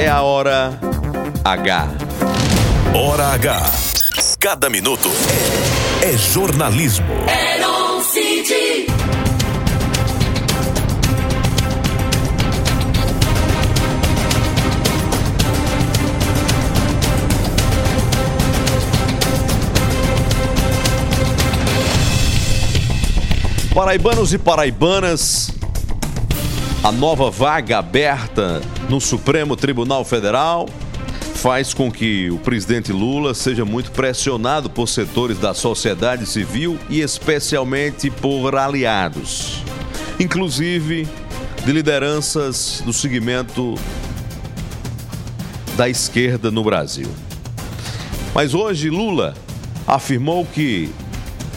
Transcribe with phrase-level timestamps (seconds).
[0.00, 0.80] É a hora
[1.44, 1.88] H.
[2.94, 3.70] Hora H.
[4.40, 5.10] Cada minuto
[6.02, 7.04] é, é jornalismo.
[7.26, 7.60] É
[8.02, 8.86] City.
[23.74, 25.50] Paraibanos e paraibanas,
[26.82, 30.66] a nova vaga aberta no Supremo Tribunal Federal
[31.34, 37.00] faz com que o presidente Lula seja muito pressionado por setores da sociedade civil e
[37.00, 39.62] especialmente por aliados,
[40.18, 41.06] inclusive
[41.64, 43.74] de lideranças do segmento
[45.76, 47.08] da esquerda no Brasil.
[48.34, 49.34] Mas hoje Lula
[49.86, 50.90] afirmou que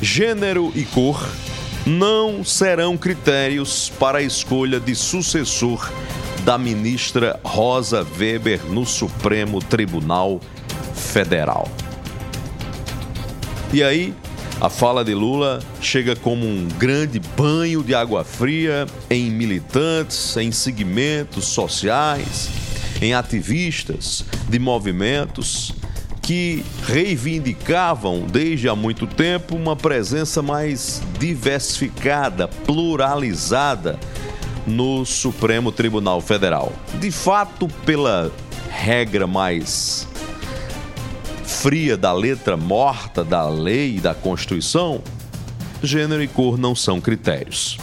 [0.01, 1.25] gênero e cor
[1.85, 5.91] não serão critérios para a escolha de sucessor
[6.45, 10.39] da ministra Rosa Weber no Supremo Tribunal
[10.93, 11.69] Federal.
[13.73, 14.13] E aí,
[14.61, 20.51] a fala de Lula chega como um grande banho de água fria em militantes, em
[20.51, 22.49] segmentos sociais,
[23.01, 25.73] em ativistas de movimentos
[26.23, 33.99] que reivindicavam desde há muito tempo uma presença mais diversificada, pluralizada
[34.65, 36.71] no Supremo Tribunal Federal.
[36.95, 38.31] De fato, pela
[38.69, 40.07] regra mais
[41.43, 45.03] fria da letra morta da lei e da Constituição,
[45.83, 47.77] gênero e cor não são critérios.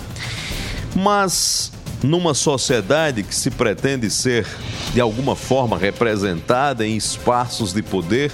[0.96, 1.70] Mas
[2.02, 4.46] numa sociedade que se pretende ser
[4.92, 8.32] de alguma forma representada em espaços de poder,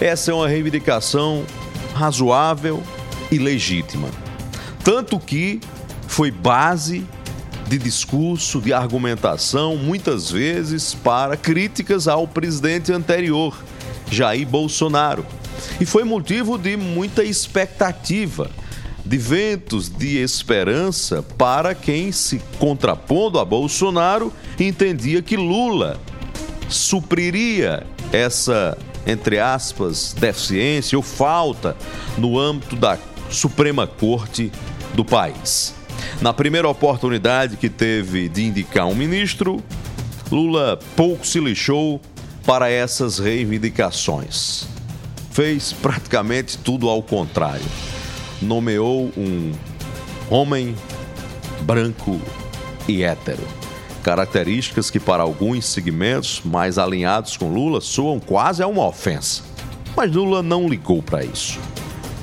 [0.00, 1.44] essa é uma reivindicação
[1.94, 2.82] razoável
[3.30, 4.08] e legítima.
[4.84, 5.60] Tanto que
[6.06, 7.04] foi base
[7.66, 13.56] de discurso, de argumentação, muitas vezes para críticas ao presidente anterior,
[14.10, 15.26] Jair Bolsonaro.
[15.80, 18.50] E foi motivo de muita expectativa
[19.06, 26.00] de ventos de esperança para quem, se contrapondo a Bolsonaro, entendia que Lula
[26.68, 31.76] supriria essa, entre aspas, deficiência ou falta
[32.18, 32.98] no âmbito da
[33.30, 34.50] Suprema Corte
[34.92, 35.72] do país.
[36.20, 39.62] Na primeira oportunidade que teve de indicar um ministro,
[40.32, 42.00] Lula pouco se lixou
[42.44, 44.66] para essas reivindicações.
[45.30, 47.64] Fez praticamente tudo ao contrário
[48.40, 49.52] nomeou um
[50.30, 50.74] homem
[51.62, 52.20] branco
[52.88, 53.42] e hétero.
[54.02, 59.42] Características que, para alguns segmentos mais alinhados com Lula, soam quase a uma ofensa.
[59.96, 61.58] Mas Lula não ligou para isso.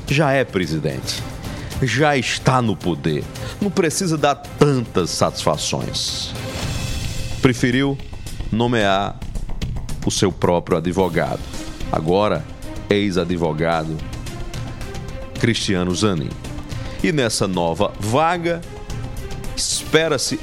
[0.07, 1.21] Já é presidente.
[1.81, 3.23] Já está no poder.
[3.59, 6.31] Não precisa dar tantas satisfações.
[7.41, 7.97] Preferiu
[8.51, 9.19] nomear
[10.05, 11.41] o seu próprio advogado.
[11.91, 12.45] Agora,
[12.89, 13.97] ex-advogado
[15.43, 16.29] Cristiano Zanin.
[17.03, 18.61] E nessa nova vaga,
[19.57, 20.39] espera-se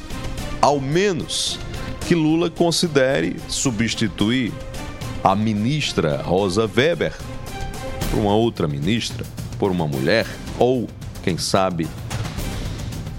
[0.61, 1.59] ao menos
[2.06, 4.53] que Lula considere substituir
[5.25, 7.15] a ministra Rosa Weber
[8.10, 9.25] por uma outra ministra,
[9.59, 10.27] por uma mulher
[10.59, 10.87] ou,
[11.22, 11.89] quem sabe,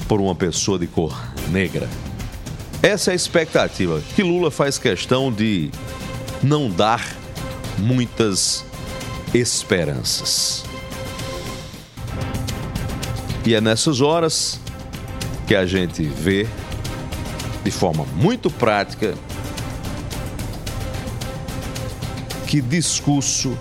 [0.07, 1.89] por uma pessoa de cor negra.
[2.83, 5.71] Essa é a expectativa que Lula faz questão de
[6.43, 7.03] não dar
[7.79, 8.63] muitas
[9.33, 10.69] esperanças.
[13.45, 14.59] E é nessas horas
[15.47, 16.47] que a gente vê
[17.63, 19.15] de forma muito prática
[22.47, 23.57] que discurso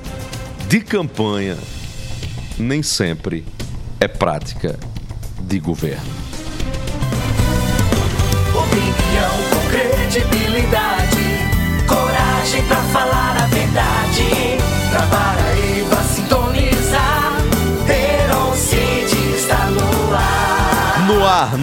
[0.69, 1.57] de campanha
[2.59, 3.45] nem sempre
[3.99, 4.79] é prática
[5.41, 6.20] de governo.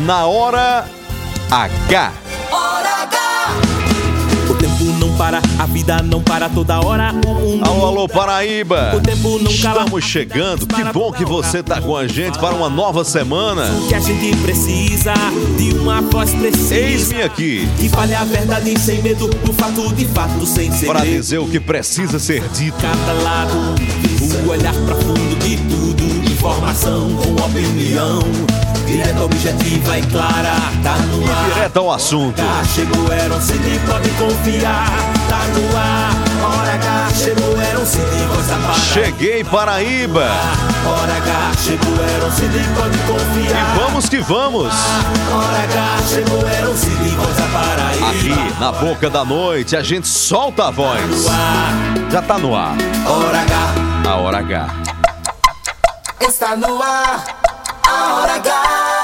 [0.08, 0.86] Na hora
[1.52, 2.14] H.
[2.50, 3.18] Hora H.
[4.50, 7.14] O tempo não para, a vida não para toda hora.
[7.26, 8.22] O mundo Alô, alô, para.
[8.28, 8.96] Paraíba!
[8.96, 9.82] O tempo não cala.
[9.84, 13.66] Estamos chegando, que bom que você está com a gente para uma nova semana.
[13.70, 15.14] O que a gente precisa
[15.58, 16.76] de uma voz precisa.
[16.76, 21.06] Eis-me aqui Que fale a verdade sem medo, o fato de fato sem para segredo.
[21.06, 22.78] dizer o que precisa ser dito.
[22.78, 23.76] Cada lado,
[24.46, 26.32] o olhar profundo de tudo.
[26.32, 28.20] Informação com opinião.
[28.88, 30.56] Direta, objetiva e clara.
[30.82, 31.54] Tá no ar.
[31.54, 32.42] Direto ao assunto.
[32.42, 34.88] H chegou, Eron City, pode confiar.
[35.30, 36.28] Tá no ar.
[36.48, 38.86] Hora H chegou, Eron City, voz da Paraíba.
[38.94, 40.30] Cheguei, Paraíba!
[40.86, 43.76] Hora H, chegou Eron City, pode confiar.
[43.76, 44.74] E vamos que vamos!
[45.32, 48.10] Hora H, chegou Eron City, voz da Paraíba.
[48.10, 51.26] Aqui, na boca da noite, a gente solta a voz.
[52.10, 52.76] Já tá no ar.
[53.06, 54.10] Hora H.
[54.10, 54.68] A hora H.
[56.22, 57.26] Está no ar,
[57.88, 58.97] a hora H.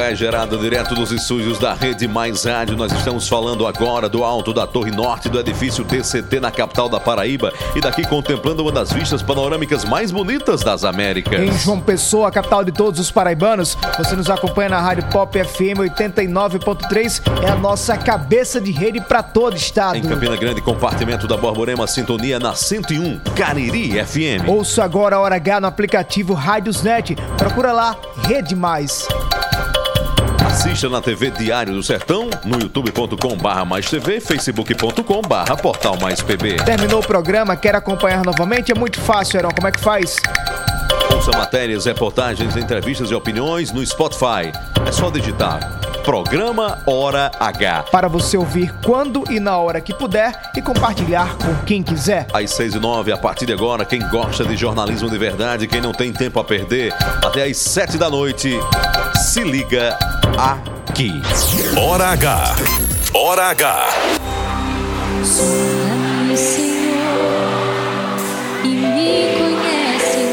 [0.00, 2.74] H é gerada direto dos estúdios da Rede Mais Rádio.
[2.74, 6.98] Nós estamos falando agora do alto da Torre Norte do edifício TCT na capital da
[6.98, 11.38] Paraíba e daqui contemplando uma das vistas panorâmicas mais bonitas das Américas.
[11.38, 15.38] Em João Pessoa, a capital de todos os paraibanos, você nos acompanha na Rádio Pop
[15.38, 19.96] FM 89.3, é a nossa cabeça de rede para todo o estado.
[19.96, 24.48] Em Campina Grande, compartimento da Borborema, sintonia na 101, Cariri FM.
[24.48, 27.16] Ouça agora a Hora H no aplicativo Rádiosnet.
[27.36, 29.06] Procura lá, Rede Mais.
[30.60, 36.20] Assista na TV Diário do Sertão, no youtube.com barra mais TV, facebook.com barra portal mais
[36.20, 36.56] PB.
[36.56, 38.70] Terminou o programa, quer acompanhar novamente?
[38.70, 39.52] É muito fácil, Heron.
[39.52, 40.18] Como é que faz?
[41.14, 44.52] Ouça matérias, reportagens, entrevistas e opiniões no Spotify.
[44.86, 47.84] É só digitar Programa Hora H.
[47.90, 52.26] Para você ouvir quando e na hora que puder e compartilhar com quem quiser.
[52.34, 55.80] Às 6 e 9, a partir de agora, quem gosta de jornalismo de verdade, quem
[55.80, 56.92] não tem tempo a perder,
[57.24, 58.52] até às 7 da noite,
[59.16, 59.96] se liga
[60.36, 61.10] aqui.
[61.76, 62.56] Hora H.
[63.14, 63.88] Hora H.
[66.36, 66.76] Senhor,
[68.64, 70.24] e me conhece.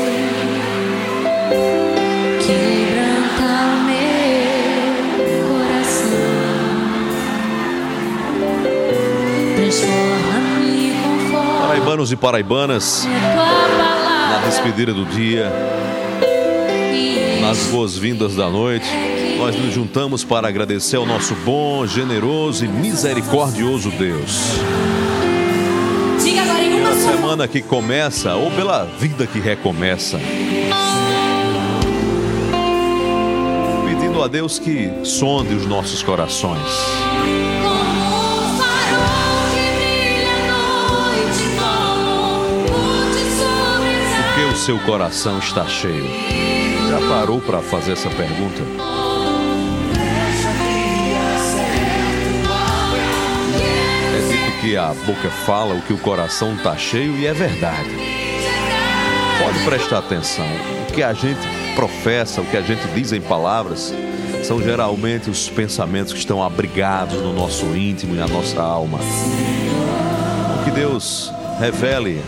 [2.46, 3.52] Quebranta
[3.86, 5.18] meu
[5.48, 6.28] coração.
[9.56, 15.52] Transforma-me conforme Paraibanos e paraibanas, na despedida do dia,
[17.42, 18.88] nas boas-vindas da noite,
[19.38, 24.56] nós nos juntamos para agradecer ao nosso bom, generoso e misericordioso Deus.
[26.24, 30.20] Diga agora em uma Pela semana que começa ou pela vida que recomeça.
[33.86, 36.62] Pedindo a Deus que sonde os nossos corações.
[44.26, 46.06] Porque o seu coração está cheio.
[46.90, 48.97] Já parou para fazer essa pergunta?
[54.62, 57.90] Que a boca fala o que o coração está cheio e é verdade.
[59.42, 60.46] Pode prestar atenção.
[60.90, 61.40] O que a gente
[61.76, 63.94] professa, o que a gente diz em palavras,
[64.44, 69.00] são geralmente os pensamentos que estão abrigados no nosso íntimo e na nossa alma.
[70.64, 72.22] Que Deus revele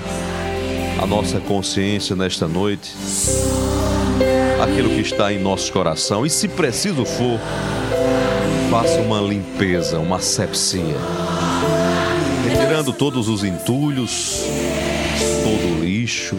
[1.02, 2.94] a nossa consciência nesta noite,
[4.62, 7.40] aquilo que está em nosso coração, e se preciso for,
[8.70, 10.98] faça uma limpeza, uma asepsia,
[12.50, 14.44] retirando todos os entulhos,
[15.44, 16.36] todo o lixo,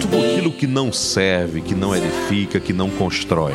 [0.00, 3.54] tudo aquilo que não serve, que não edifica, que não constrói.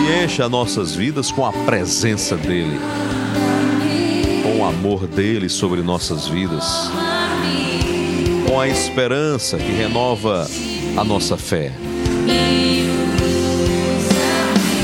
[0.00, 2.78] E encha nossas vidas com a presença dEle,
[4.42, 6.90] com o amor dEle sobre nossas vidas,
[8.48, 10.48] com a esperança que renova
[10.96, 11.72] a nossa fé.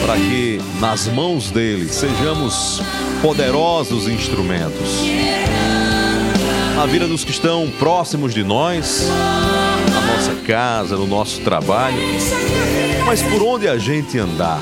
[0.05, 2.83] Para que nas mãos dele sejamos
[3.25, 5.01] poderosos instrumentos.
[6.77, 9.09] Na vida dos que estão próximos de nós,
[9.91, 11.97] na nossa casa, no nosso trabalho,
[13.07, 14.61] mas por onde a gente andar,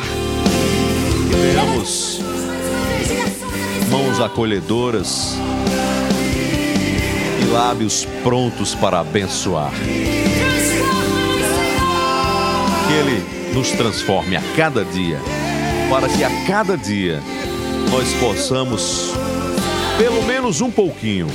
[1.29, 2.21] que tenhamos
[3.91, 5.35] mãos acolhedoras
[7.43, 9.73] e lábios prontos para abençoar.
[12.87, 15.19] Que Ele nos transforme a cada dia,
[15.91, 17.21] para que a cada dia
[17.91, 19.13] nós possamos,
[19.99, 21.27] pelo menos um pouquinho,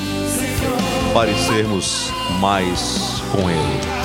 [1.14, 3.98] parecermos mais com Ele.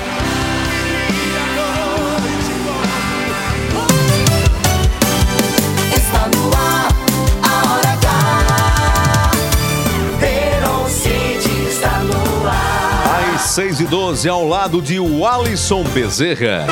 [13.35, 16.67] Às 6 e 12 ao lado de Walisson Bezerra.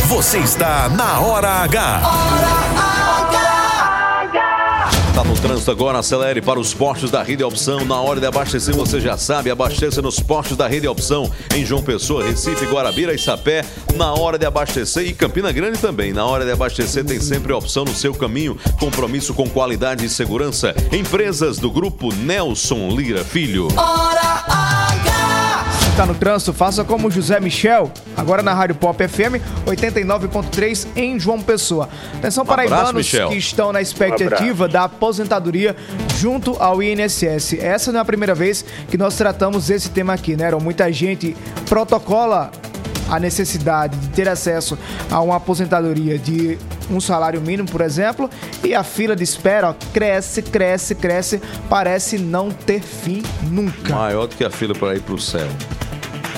[0.07, 3.02] Você está na Hora H.
[5.13, 7.85] Tá no trânsito agora, acelere para os postos da Rede Opção.
[7.85, 11.29] Na hora de abastecer, você já sabe, abasteça nos postos da Rede Opção.
[11.55, 13.63] Em João Pessoa, Recife, Guarabira e Sapé.
[13.93, 16.11] Na hora de abastecer e Campina Grande também.
[16.13, 18.57] Na hora de abastecer tem sempre opção no seu caminho.
[18.79, 20.73] Compromisso com qualidade e segurança.
[20.91, 23.67] Empresas do grupo Nelson Lira Filho.
[23.69, 24.82] Se
[25.95, 31.39] tá no trânsito, faça como José Michel, agora na Rádio Pop FM 89.3 em João
[31.39, 31.87] Pessoa.
[32.15, 33.29] Atenção abraço, paraibanos Michel.
[33.29, 35.75] que estão na expectativa da aposentadoria
[36.17, 37.59] junto ao INSS.
[37.59, 40.45] Essa não é a primeira vez que nós tratamos esse tema aqui, né?
[40.45, 40.61] Aaron?
[40.61, 41.37] Muita gente
[41.69, 42.51] protocola
[43.07, 44.77] a necessidade de ter acesso
[45.11, 46.57] a uma aposentadoria de
[46.89, 48.29] um salário mínimo, por exemplo,
[48.63, 53.93] e a fila de espera ó, cresce, cresce, cresce, parece não ter fim nunca.
[53.93, 55.47] Maior do que a fila para ir pro céu.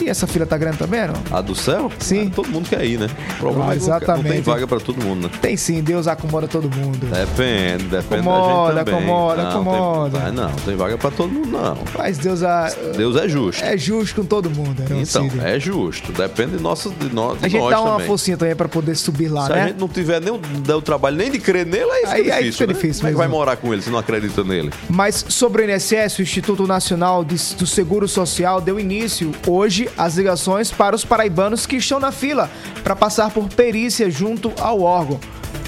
[0.02, 1.16] E essa fila tá grande também, não?
[1.38, 1.92] A do céu?
[2.00, 2.28] Sim.
[2.32, 3.08] Ah, todo mundo quer ir, né?
[3.36, 4.42] O problema Ah, é não- não tem exatamente.
[4.42, 5.30] vaga para todo mundo, né?
[5.42, 7.08] Tem sim, Deus acomoda todo mundo.
[7.08, 9.04] Depende, depende Acomoda, da gente também.
[9.04, 10.20] acomoda, não, acomoda.
[10.20, 11.78] Tem, ah, não, tem vaga pra todo mundo, não.
[11.98, 13.64] Mas Deus a- Deus é justo.
[13.64, 15.02] é justo com todo mundo, né?
[15.02, 16.12] então, é justo.
[16.12, 18.08] Depende de, nossa, de, nós, de A gente nós dá uma também.
[18.08, 19.68] forcinha também pra poder subir lá, Se a né?
[19.68, 20.40] gente não tiver nem o,
[20.78, 22.52] o trabalho nem de crer nele, aí fica Aí- aí difícil.
[22.54, 22.74] fica né?
[22.74, 24.72] difícil Como é que vai morar com ele se não acredita nele?
[24.90, 30.16] Mas sobre o INSS, o Instituto Nacional de- do Seguro Social deu início hoje às
[30.16, 32.50] ligações para os paraibanos que estão na fila
[32.84, 35.20] para passar por perícia junto ao órgão.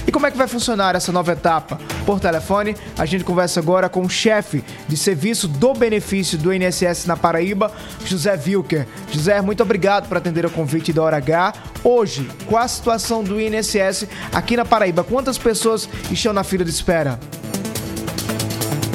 [0.08, 1.78] E como é que vai funcionar essa nova etapa?
[2.06, 7.06] Por telefone, a gente conversa agora com o chefe de serviço do benefício do INSS
[7.06, 7.70] na Paraíba,
[8.06, 8.88] José Wilker.
[9.12, 11.54] José, muito obrigado por atender o convite da Hora H.
[11.84, 15.04] Hoje, qual a situação do INSS aqui na Paraíba?
[15.04, 17.20] Quantas pessoas estão na fila de espera?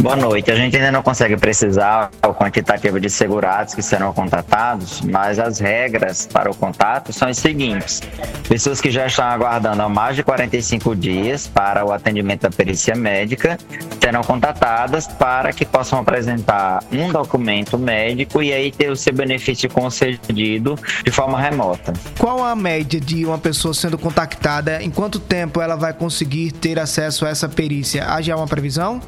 [0.02, 0.50] Boa noite.
[0.50, 5.60] A gente ainda não consegue precisar o quantitativo de segurados que serão contratados, mas as
[5.60, 8.02] regras para o contato são as seguintes:
[8.48, 12.96] pessoas que já estão aguardando há mais de 45 dias para o atendimento da perícia
[12.96, 13.56] médica
[14.00, 19.70] serão contatadas para que possam apresentar um documento médico e aí ter o seu benefício
[19.70, 21.92] concedido de forma remota.
[22.18, 24.82] Qual a média de uma pessoa sendo contactada?
[24.82, 28.04] Em quanto tempo ela vai conseguir ter acesso a essa perícia?
[28.06, 29.00] Há já uma previsão?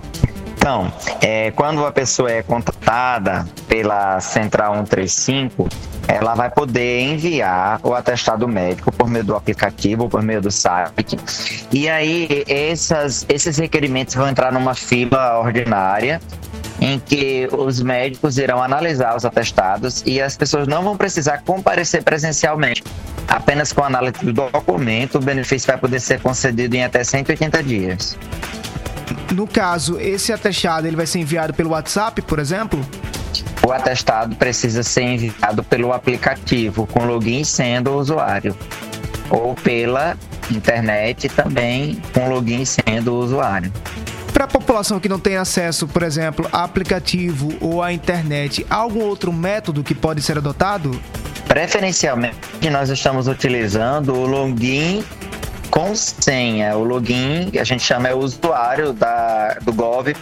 [0.64, 0.90] Então,
[1.20, 5.68] é, quando a pessoa é contratada pela Central 135,
[6.08, 11.18] ela vai poder enviar o atestado médico por meio do aplicativo, por meio do site.
[11.70, 16.18] E aí, essas, esses requerimentos vão entrar numa fila ordinária
[16.80, 22.02] em que os médicos irão analisar os atestados e as pessoas não vão precisar comparecer
[22.02, 22.82] presencialmente.
[23.28, 27.62] Apenas com a análise do documento, o benefício vai poder ser concedido em até 180
[27.62, 28.16] dias.
[29.34, 32.80] No caso, esse atestado ele vai ser enviado pelo WhatsApp, por exemplo?
[33.66, 38.56] O atestado precisa ser enviado pelo aplicativo com login e senha do usuário
[39.28, 40.16] ou pela
[40.48, 43.72] internet também com login e senha do usuário.
[44.32, 48.76] Para a população que não tem acesso, por exemplo, a aplicativo ou à internet, há
[48.76, 50.96] algum outro método que pode ser adotado?
[51.48, 55.04] Preferencialmente, nós estamos utilizando o login
[55.74, 56.76] com senha.
[56.76, 60.14] O login a gente chama é o usuário da, do gov.br.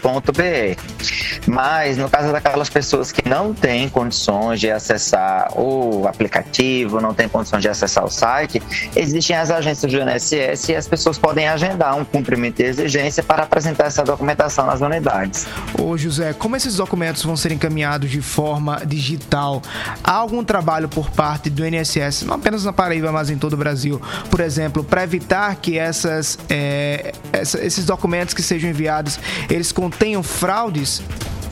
[1.47, 7.29] Mas no caso daquelas pessoas que não têm condições de acessar o aplicativo, não têm
[7.29, 8.63] condições de acessar o site,
[8.97, 13.43] existem as agências do INSS e as pessoas podem agendar um cumprimento de exigência para
[13.43, 15.47] apresentar essa documentação nas unidades.
[15.79, 19.61] Ô José, como esses documentos vão ser encaminhados de forma digital?
[20.03, 23.57] Há algum trabalho por parte do INSS, não apenas na Paraíba, mas em todo o
[23.57, 29.19] Brasil, por exemplo, para evitar que essas, é, essa- esses documentos que sejam enviados,
[29.51, 31.03] eles contenham fraudes?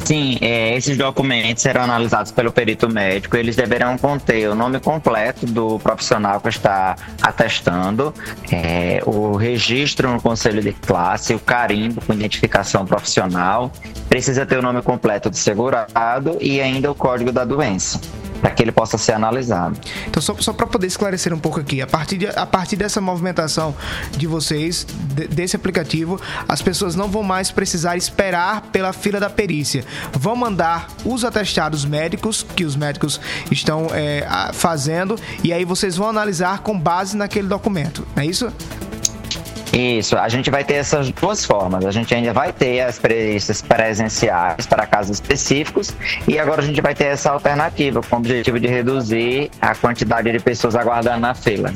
[0.02, 3.37] Sim, é, esses documentos serão analisados pelo perito médico.
[3.37, 8.12] Eles deverão conter o nome completo do profissional que está atestando,
[8.50, 13.70] é, o registro no conselho de classe, o carimbo com identificação profissional.
[14.09, 18.00] Precisa ter o nome completo do segurado e ainda o código da doença,
[18.40, 19.78] para que ele possa ser analisado.
[20.06, 23.00] Então, só, só para poder esclarecer um pouco aqui, a partir, de- a partir dessa
[23.00, 23.75] movimentação
[24.16, 29.28] de vocês, de- desse aplicativo, as pessoas não vão mais precisar esperar pela fila da
[29.30, 29.85] perícia.
[30.12, 33.20] Vão mandar os atestados médicos que os médicos
[33.50, 38.52] estão é, fazendo e aí vocês vão analisar com base naquele documento, é isso?
[39.73, 41.85] Isso, a gente vai ter essas duas formas.
[41.85, 45.95] A gente ainda vai ter as perícias presenciais para casos específicos
[46.27, 50.31] e agora a gente vai ter essa alternativa com o objetivo de reduzir a quantidade
[50.31, 51.73] de pessoas aguardando na fila.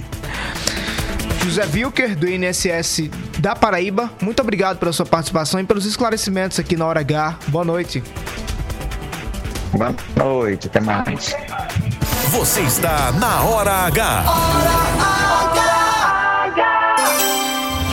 [1.45, 6.77] José Wilker, do INSS da Paraíba, muito obrigado pela sua participação e pelos esclarecimentos aqui
[6.77, 7.39] na Hora H.
[7.49, 8.03] Boa noite.
[9.73, 11.37] Boa noite, até mais.
[12.31, 14.25] Você está na Hora H.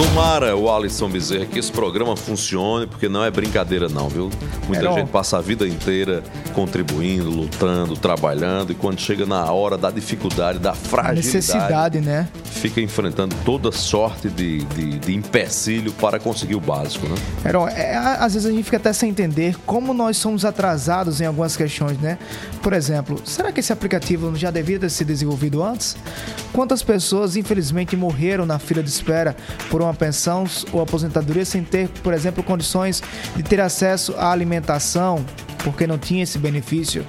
[0.01, 4.31] Tomara, o Alisson Bezerra, que esse programa funcione, porque não é brincadeira não, viu?
[4.67, 6.23] Muita gente passa a vida inteira
[6.55, 12.27] contribuindo, lutando, trabalhando, e quando chega na hora da dificuldade, da fragilidade, necessidade, né?
[12.61, 17.15] fica enfrentando toda sorte de, de, de empecilho para conseguir o básico, né?
[17.43, 21.25] Heron, é, às vezes a gente fica até sem entender como nós somos atrasados em
[21.25, 22.19] algumas questões, né?
[22.61, 25.97] Por exemplo, será que esse aplicativo já devia ter sido desenvolvido antes?
[26.53, 29.35] Quantas pessoas, infelizmente, morreram na fila de espera
[29.69, 33.01] por uma pensão ou aposentadoria sem ter, por exemplo, condições
[33.35, 35.23] de ter acesso à alimentação,
[35.63, 37.05] porque não tinha esse benefício?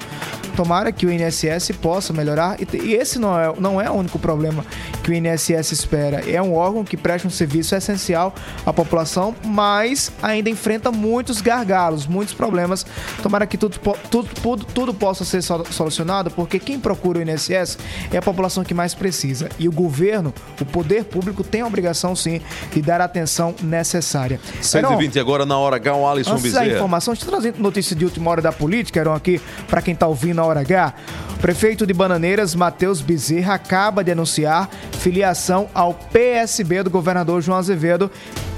[0.56, 2.56] Tomara que o INSS possa melhorar.
[2.60, 4.62] E, esse não é, não é o único problema
[5.02, 6.20] que o INSS espera.
[6.30, 8.34] É um órgão que presta um serviço essencial
[8.66, 12.84] à população, mas ainda enfrenta muitos gargalos, muitos problemas.
[13.22, 13.78] Tomara que tudo,
[14.10, 17.78] tudo, tudo, tudo possa ser sol- solucionado, porque quem procura o INSS
[18.12, 19.48] é a população que mais precisa.
[19.58, 24.38] E o governo, o poder público, tem a obrigação, sim, de dar a atenção necessária.
[24.60, 26.66] 6h20 agora na hora H, o Alisson Antes Bezerra.
[26.66, 30.06] informação, deixa eu trazer notícia de última hora da política, Heron, aqui, para quem tá
[30.06, 30.94] ouvindo na hora H.
[31.34, 34.68] O prefeito de Bananeiras, Matheus Bezerra, acaba de anunciar
[34.98, 38.10] filiação ao PSB do governador João Azevedo.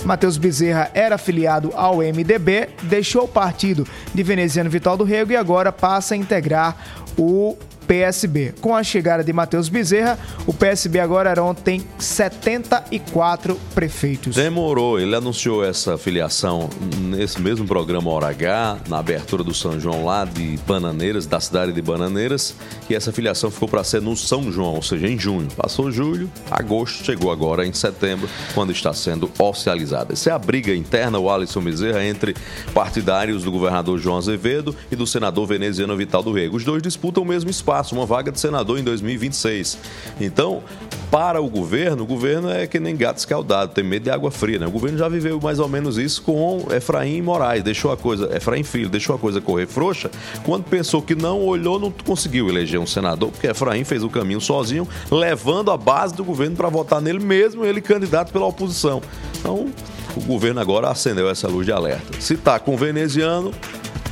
[0.05, 5.37] Matheus Bezerra era filiado ao MDB, deixou o partido de veneziano Vital do Rego e
[5.37, 6.77] agora passa a integrar
[7.17, 8.55] o PSB.
[8.61, 14.37] Com a chegada de Matheus Bezerra, o PSB agora Heron, tem 74 prefeitos.
[14.37, 16.69] Demorou, ele anunciou essa filiação
[17.01, 21.73] nesse mesmo programa Hora H, na abertura do São João lá de Bananeiras, da cidade
[21.73, 22.55] de Bananeiras,
[22.89, 25.49] e essa filiação ficou para ser no São João, ou seja, em junho.
[25.57, 30.13] Passou julho, agosto, chegou agora em setembro, quando está sendo oficializada.
[30.13, 32.35] Essa é a briga interna, o Alisson Bezerra, entre
[32.73, 36.57] partidários do governador João Azevedo e do senador veneziano Vital do Rego.
[36.57, 39.79] Os dois disputam o mesmo espaço, uma vaga de senador em 2026.
[40.21, 40.63] Então,
[41.11, 44.59] para o governo, o governo é que nem gato escaldado, tem medo de água fria,
[44.59, 44.67] né?
[44.67, 48.65] O governo já viveu mais ou menos isso com Efraim Moraes, deixou a coisa, Efraim
[48.65, 50.11] Filho, deixou a coisa correr frouxa,
[50.45, 54.41] quando pensou que não olhou, não conseguiu eleger um senador, porque Efraim fez o caminho
[54.41, 59.01] sozinho, levando a base do governo para votar nele mesmo, ele candidato pela oposição.
[59.39, 59.69] Então,
[60.17, 62.21] o governo agora acendeu essa luz de alerta.
[62.21, 63.53] Se tá com o veneziano,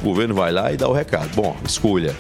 [0.01, 1.31] o governo vai lá e dá o recado.
[1.35, 2.15] Bom, escolha.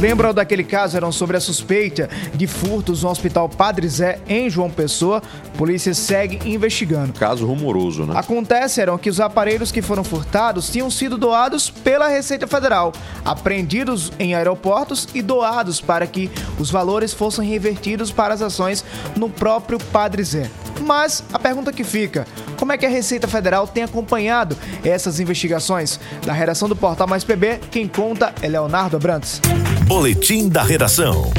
[0.00, 0.96] Lembram daquele caso?
[0.96, 5.20] Eram sobre a suspeita de furtos no Hospital Padre Zé, em João Pessoa.
[5.52, 7.12] A polícia segue investigando.
[7.14, 8.14] Caso rumoroso, né?
[8.16, 12.92] Acontece, eram que os aparelhos que foram furtados tinham sido doados pela Receita Federal,
[13.24, 16.30] apreendidos em aeroportos e doados para que
[16.60, 18.84] os valores fossem revertidos para as ações
[19.16, 20.48] no próprio Padre Zé.
[20.80, 22.24] Mas a pergunta que fica:
[22.56, 25.98] como é que a Receita Federal tem acompanhado essas investigações?
[26.24, 29.40] Da redação do Portal Mais PB, quem conta é Leonardo Abrantes.
[29.88, 31.32] Boletim da redação.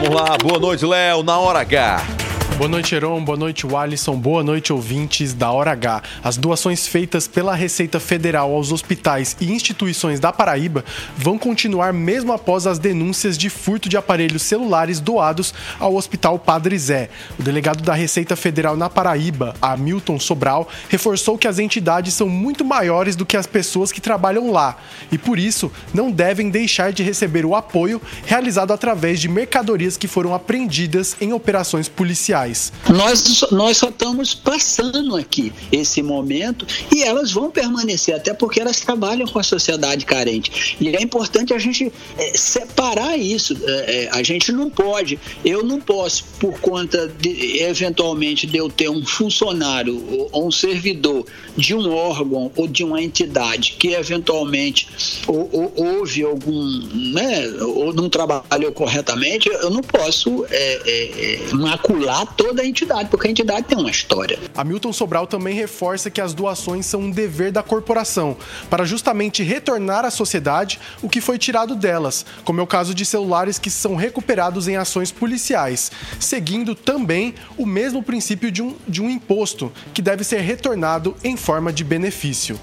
[0.00, 2.21] Vamos lá, boa noite, Léo, na hora H.
[2.62, 3.24] Boa noite, Heron.
[3.24, 4.14] Boa noite, Alisson.
[4.14, 6.00] Boa noite, ouvintes da Hora H.
[6.22, 10.84] As doações feitas pela Receita Federal aos hospitais e instituições da Paraíba
[11.16, 16.78] vão continuar mesmo após as denúncias de furto de aparelhos celulares doados ao Hospital Padre
[16.78, 17.10] Zé.
[17.36, 22.64] O delegado da Receita Federal na Paraíba, Hamilton Sobral, reforçou que as entidades são muito
[22.64, 24.78] maiores do que as pessoas que trabalham lá
[25.10, 30.06] e, por isso, não devem deixar de receber o apoio realizado através de mercadorias que
[30.06, 32.51] foram apreendidas em operações policiais.
[32.88, 38.80] Nós, nós só estamos passando aqui esse momento e elas vão permanecer, até porque elas
[38.80, 40.76] trabalham com a sociedade carente.
[40.80, 43.56] E é importante a gente é, separar isso.
[43.66, 48.88] É, a gente não pode, eu não posso, por conta de, eventualmente, de eu ter
[48.88, 51.24] um funcionário ou, um servidor
[51.56, 54.88] de um órgão ou de uma entidade que eventualmente
[55.26, 56.80] ou, ou, houve algum,
[57.12, 63.30] né, ou não trabalhou corretamente, eu não posso é, macular toda a entidade, porque a
[63.30, 64.36] entidade tem uma história.
[64.56, 68.36] Hamilton Sobral também reforça que as doações são um dever da corporação,
[68.68, 73.06] para justamente retornar à sociedade o que foi tirado delas, como é o caso de
[73.06, 79.00] celulares que são recuperados em ações policiais, seguindo também o mesmo princípio de um, de
[79.00, 82.58] um imposto, que deve ser retornado em forma de benefício.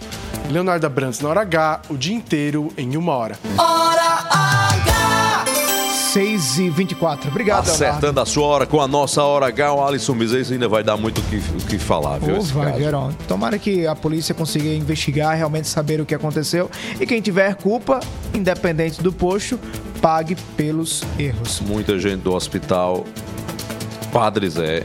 [0.50, 3.40] Leonardo Abrantes na hora H, o dia inteiro em uma hora.
[3.58, 4.49] Hora H!
[6.14, 7.86] 6 e 24 Obrigado, Leonardo.
[7.86, 10.98] Acertando a sua hora com a nossa hora H, o Alisson Bezerra ainda vai dar
[10.98, 12.38] muito o que, o que falar, viu?
[12.38, 12.74] Ô, vai.
[12.74, 13.14] Verão.
[13.28, 16.70] Tomara que a polícia consiga investigar, realmente saber o que aconteceu.
[17.00, 18.00] E quem tiver culpa,
[18.34, 19.60] independente do posto,
[20.02, 21.60] pague pelos erros.
[21.62, 23.06] Muita gente do hospital
[24.12, 24.84] Padre Zé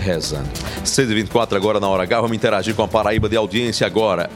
[0.00, 0.48] rezando.
[0.82, 4.30] 6h24 agora na hora H, vamos interagir com a Paraíba de audiência agora.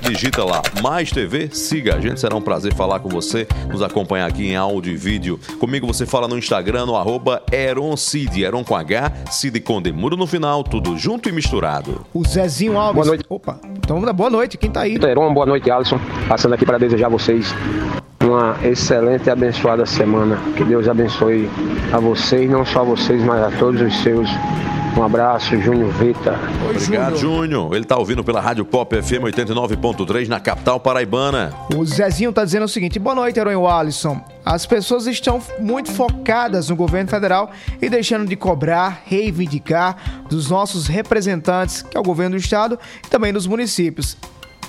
[0.00, 4.26] Digita lá, Mais TV, siga a gente, será um prazer falar com você, nos acompanhar
[4.26, 5.40] aqui em áudio e vídeo.
[5.58, 10.26] Comigo você fala no Instagram, no arroba EronCid, Eron com H, Cid com Demuro no
[10.26, 12.06] final, tudo junto e misturado.
[12.14, 12.94] O Zezinho Alves.
[12.94, 13.24] Boa noite.
[13.28, 14.96] Opa, então boa noite, quem tá aí?
[14.96, 15.98] Teron, boa noite, Alisson.
[16.28, 17.52] Passando aqui para desejar a vocês
[18.26, 20.38] uma excelente e abençoada semana.
[20.56, 21.48] Que Deus abençoe
[21.92, 24.28] a vocês, não só a vocês, mas a todos os seus.
[24.96, 26.38] Um abraço, Júnior Vita.
[26.70, 27.74] Obrigado, Júnior.
[27.74, 31.52] Ele tá ouvindo pela Rádio Pop FM 89.3 na capital paraibana.
[31.74, 34.18] O Zezinho tá dizendo o seguinte: boa noite, Herói Alisson.
[34.42, 37.50] As pessoas estão muito focadas no governo federal
[37.82, 43.08] e deixando de cobrar, reivindicar dos nossos representantes, que é o governo do estado, e
[43.10, 44.16] também dos municípios.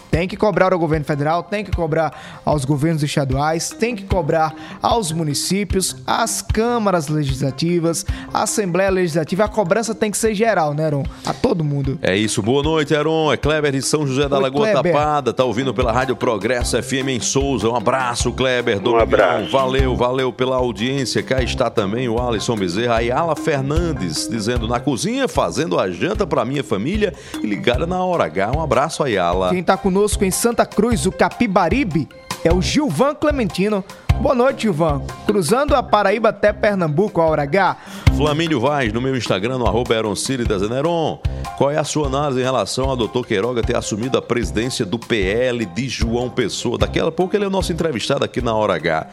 [0.10, 4.54] Tem que cobrar ao governo federal, tem que cobrar aos governos estaduais, tem que cobrar
[4.82, 9.44] aos municípios, às câmaras legislativas, à Assembleia Legislativa.
[9.44, 11.04] A cobrança tem que ser geral, né, Aaron?
[11.26, 12.00] A todo mundo.
[12.02, 13.32] É isso, boa noite, Heron.
[13.34, 14.94] É Kleber de São José da Oi, Lagoa Kleber.
[14.94, 17.70] Tapada, tá ouvindo pela Rádio Progresso FM em Souza.
[17.70, 18.80] Um abraço, Kleber.
[18.80, 19.02] Domingão.
[19.02, 19.52] abraço.
[19.52, 21.22] Valeu, valeu pela audiência.
[21.22, 26.46] Cá está também o Alisson Bezerra, Ayala Fernandes, dizendo na cozinha, fazendo a janta pra
[26.46, 28.52] minha família e ligada na hora H.
[28.56, 29.50] Um abraço, Ayala.
[29.50, 32.08] Quem tá conosco em Santa Cruz, o Capibaribe,
[32.48, 33.84] é o Gilvan Clementino.
[34.22, 35.02] Boa noite, Gilvan.
[35.28, 37.78] Cruzando a Paraíba até Pernambuco, a hora H.
[38.16, 41.20] Flamínio Vaz, no meu Instagram, no arroba Eronciri da Zeneron.
[41.58, 44.98] Qual é a sua análise em relação ao doutor Queiroga ter assumido a presidência do
[44.98, 46.78] PL de João Pessoa?
[46.78, 49.08] Daqui a pouco ele é o nosso entrevistado aqui na Hora H.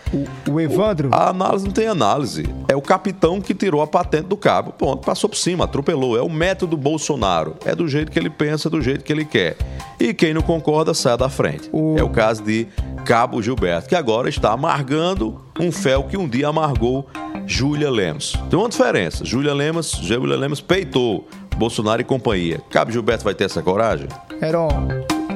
[0.49, 1.11] O Evandro?
[1.13, 2.45] A análise não tem análise.
[2.69, 4.73] É o capitão que tirou a patente do cabo.
[4.73, 6.17] Ponto, passou por cima, atropelou.
[6.17, 7.57] É o método Bolsonaro.
[7.67, 9.57] É do jeito que ele pensa, do jeito que ele quer.
[10.01, 11.71] E quem não concorda, sai da frente.
[11.97, 12.69] É o caso de
[13.05, 17.09] Cabo Gilberto, que agora está amargando um fel que um dia amargou
[17.47, 18.35] Júlia Lemos.
[18.49, 19.25] Tem uma diferença.
[19.25, 22.61] Júlia Lemos, Júlia Lemos peitou Bolsonaro e companhia.
[22.71, 24.09] Cabo Gilberto vai ter essa coragem?
[24.41, 24.69] Heron,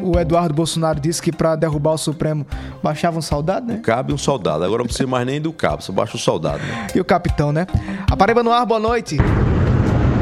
[0.02, 2.46] o Eduardo Bolsonaro disse que pra derrubar o Supremo
[2.82, 3.80] baixava um soldado, né?
[3.82, 4.64] Cabe um soldado.
[4.64, 6.58] Agora não precisa mais nem do cabo, só baixa o soldado.
[6.58, 6.88] Né?
[6.94, 7.66] E o capitão, né?
[8.10, 9.16] A Paraíba no ar, boa noite.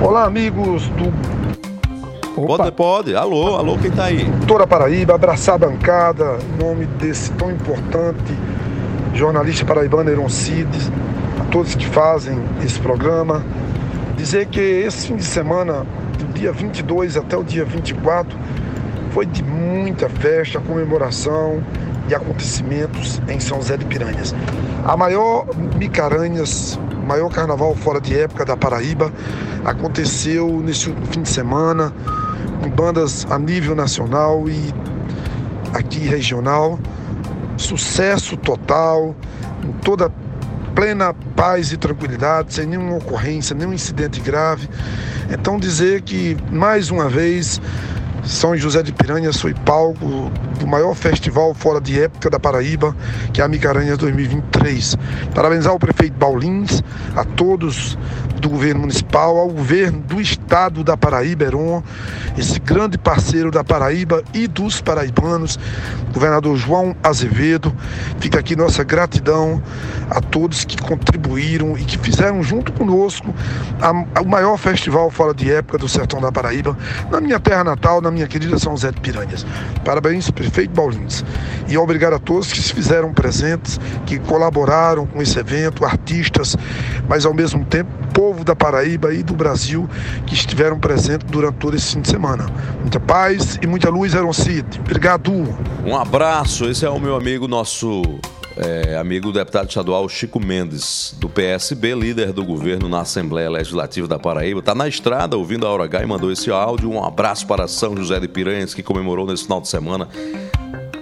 [0.03, 1.36] Olá, amigos do
[2.37, 3.17] Pode, pode.
[3.17, 4.25] Alô, alô, quem tá aí?
[4.25, 8.37] Doutora Paraíba, abraçar a bancada, em nome desse tão importante
[9.15, 10.93] jornalista paraibano Heron Cides,
[11.41, 13.43] a todos que fazem esse programa.
[14.19, 15.87] Dizer que esse fim de semana,
[16.19, 18.39] do dia 22 até o dia 24,
[19.13, 21.63] foi de muita festa, comemoração
[22.07, 24.35] e acontecimentos em São José de Piranhas.
[24.85, 25.47] A maior
[25.77, 29.11] Micaranhas, maior carnaval fora de época da Paraíba,
[29.65, 31.93] aconteceu nesse fim de semana,
[32.63, 34.73] com bandas a nível nacional e
[35.73, 36.79] aqui regional.
[37.57, 39.15] Sucesso total
[39.65, 40.11] em toda
[40.75, 44.69] plena paz e tranquilidade, sem nenhuma ocorrência, nenhum incidente grave.
[45.31, 47.61] Então dizer que mais uma vez
[48.27, 52.95] são José de Piranhas foi palco do maior festival fora de época da Paraíba,
[53.33, 54.97] que é a Micaranhas 2023.
[55.35, 56.83] Parabenizar o prefeito Baulins,
[57.15, 57.97] a todos
[58.41, 61.83] do governo municipal, ao governo do estado da Paraíba, Heron,
[62.37, 65.59] esse grande parceiro da Paraíba e dos paraibanos,
[66.13, 67.75] governador João Azevedo.
[68.19, 69.63] Fica aqui nossa gratidão
[70.11, 73.35] a todos que contribuíram e que fizeram junto conosco
[73.81, 76.77] a- o maior festival fora de época do sertão da Paraíba,
[77.11, 79.45] na minha terra natal, na minha querida São José de Piranhas.
[79.85, 81.25] Parabéns, prefeito Baulins.
[81.69, 86.57] E obrigado a todos que se fizeram presentes, que colaboraram com esse evento, artistas,
[87.09, 89.89] mas ao mesmo tempo povo da Paraíba e do Brasil
[90.27, 92.47] que estiveram presentes durante todo esse fim de semana.
[92.81, 94.31] Muita paz e muita luz, Aaron.
[94.81, 95.33] Obrigado.
[95.85, 98.03] Um abraço, esse é o meu amigo, nosso
[98.57, 104.19] é, amigo deputado estadual Chico Mendes, do PSB, líder do governo na Assembleia Legislativa da
[104.19, 104.61] Paraíba.
[104.61, 106.91] Está na estrada ouvindo a Hora H e mandou esse áudio.
[106.91, 110.09] Um abraço para São José de Piranhas, que comemorou nesse final de semana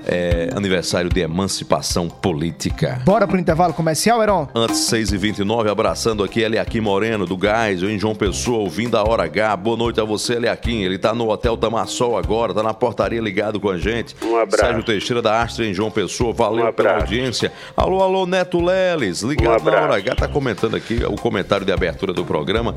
[0.06, 3.00] é, aniversário de emancipação política.
[3.04, 4.48] Bora pro intervalo comercial, Heron?
[4.54, 9.56] Antes 6h29, abraçando aqui Eliakim Moreno, do Gás, em João Pessoa, ouvindo a Hora H.
[9.56, 10.82] Boa noite a você, Eliakim.
[10.82, 14.14] Ele tá no Hotel Tamassol agora, tá na portaria ligado com a gente.
[14.22, 14.64] Um abraço.
[14.64, 17.52] Sérgio Teixeira da Astra em João Pessoa, valeu Um pela audiência.
[17.76, 19.82] Alô, alô, Neto Leles, ligado Um na.
[19.82, 22.74] Hora H, tá comentando aqui o comentário de abertura do programa.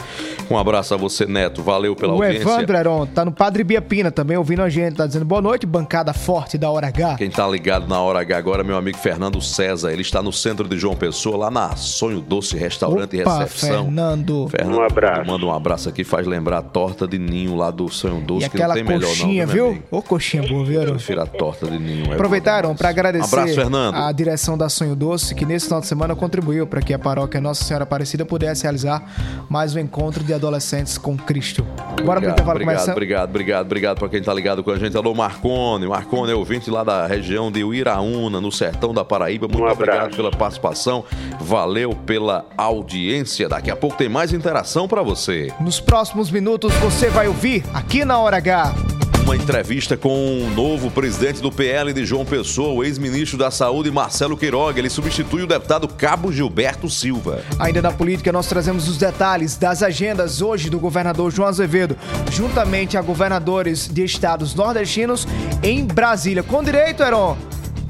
[0.50, 2.42] Um abraço a você, Neto, valeu pela O audiência.
[2.42, 5.66] Evandro Heron tá no Padre Bia Pina também ouvindo a gente, tá dizendo boa noite,
[5.66, 7.17] bancada forte da Hora H.
[7.18, 9.92] Quem tá ligado na hora H agora é meu amigo Fernando César.
[9.92, 13.86] Ele está no centro de João Pessoa, lá na Sonho Doce Restaurante Opa, e Recepção.
[13.86, 14.48] Fernando.
[14.50, 15.28] Fernando, Um abraço.
[15.32, 18.50] Manda um abraço aqui, faz lembrar a torta de ninho lá do Sonho Doce, E
[18.50, 19.64] que não aquela tem melhor coxinha, não, né, viu?
[19.64, 19.88] meu amigo?
[19.92, 22.12] Ô, coxinha boa, viu, Eu prefiro a torta de ninho.
[22.12, 23.96] é Aproveitaram para agradecer Abraço, Fernando.
[23.96, 27.42] a direção da Sonho Doce, que nesse final de semana contribuiu para que a paróquia
[27.42, 31.64] Nossa Senhora Aparecida pudesse realizar mais um encontro de adolescentes com Cristo.
[31.64, 32.92] Bora pro Obrigado, intervalo obrigado, começar.
[32.92, 34.96] obrigado, obrigado, obrigado para quem tá ligado com a gente.
[34.96, 35.88] Alô, Marcone.
[35.88, 39.48] Marcone é ouvinte lá da região de Uiraúna, no sertão da Paraíba.
[39.48, 41.04] Muito Um obrigado pela participação.
[41.40, 43.50] Valeu pela audiência.
[43.50, 45.52] Daqui a pouco tem mais interação para você.
[45.60, 49.07] Nos próximos minutos você vai ouvir aqui na Hora H.
[49.28, 53.92] Uma entrevista com o novo presidente do PL de João Pessoa, o ex-ministro da Saúde,
[53.92, 54.80] Marcelo Queiroga.
[54.80, 57.42] Ele substitui o deputado Cabo Gilberto Silva.
[57.60, 61.98] Ainda na política, nós trazemos os detalhes das agendas hoje do governador João Azevedo,
[62.32, 65.28] juntamente a governadores de estados nordestinos
[65.62, 66.42] em Brasília.
[66.42, 67.38] Com direito, Heron,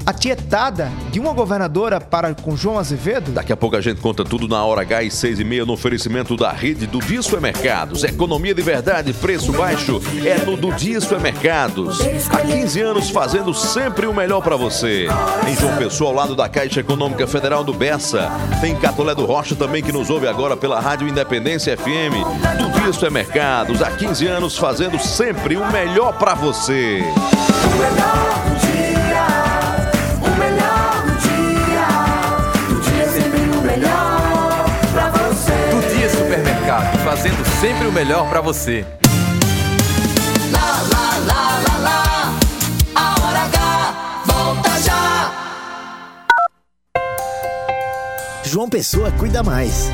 [0.08, 3.30] a tietada de uma governadora para com João Azevedo?
[3.30, 5.74] Daqui a pouco a gente conta tudo na hora H e 6 e meia no
[5.74, 8.02] oferecimento da rede do Dia Supermercados.
[8.04, 12.00] Economia de verdade, preço baixo é no do Dia Supermercados.
[12.30, 15.08] Há 15 anos fazendo sempre o melhor para você.
[15.46, 18.30] Em João Pessoa, ao lado da Caixa Econômica Federal do Bessa.
[18.62, 22.16] Tem Catolé do Rocha também que nos ouve agora pela Rádio Independência FM.
[22.56, 27.02] Do Dia Supermercados, há 15 anos fazendo sempre o melhor para você.
[27.02, 28.57] O melhor
[37.18, 38.86] Fazendo sempre o melhor pra você.
[40.52, 42.38] Lá, lá, lá, lá, lá,
[42.94, 45.32] a hora H, volta já.
[48.44, 49.90] João Pessoa cuida mais.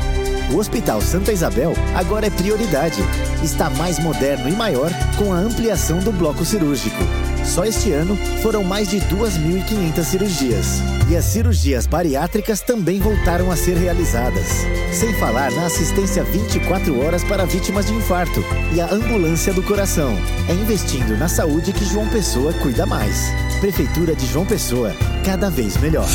[0.53, 3.01] O Hospital Santa Isabel agora é prioridade.
[3.43, 7.01] Está mais moderno e maior com a ampliação do bloco cirúrgico.
[7.45, 10.81] Só este ano foram mais de 2.500 cirurgias.
[11.09, 14.65] E as cirurgias bariátricas também voltaram a ser realizadas.
[14.91, 20.15] Sem falar na assistência 24 horas para vítimas de infarto e a ambulância do coração.
[20.49, 23.31] É investindo na saúde que João Pessoa cuida mais.
[23.59, 24.91] Prefeitura de João Pessoa,
[25.23, 26.07] cada vez melhor.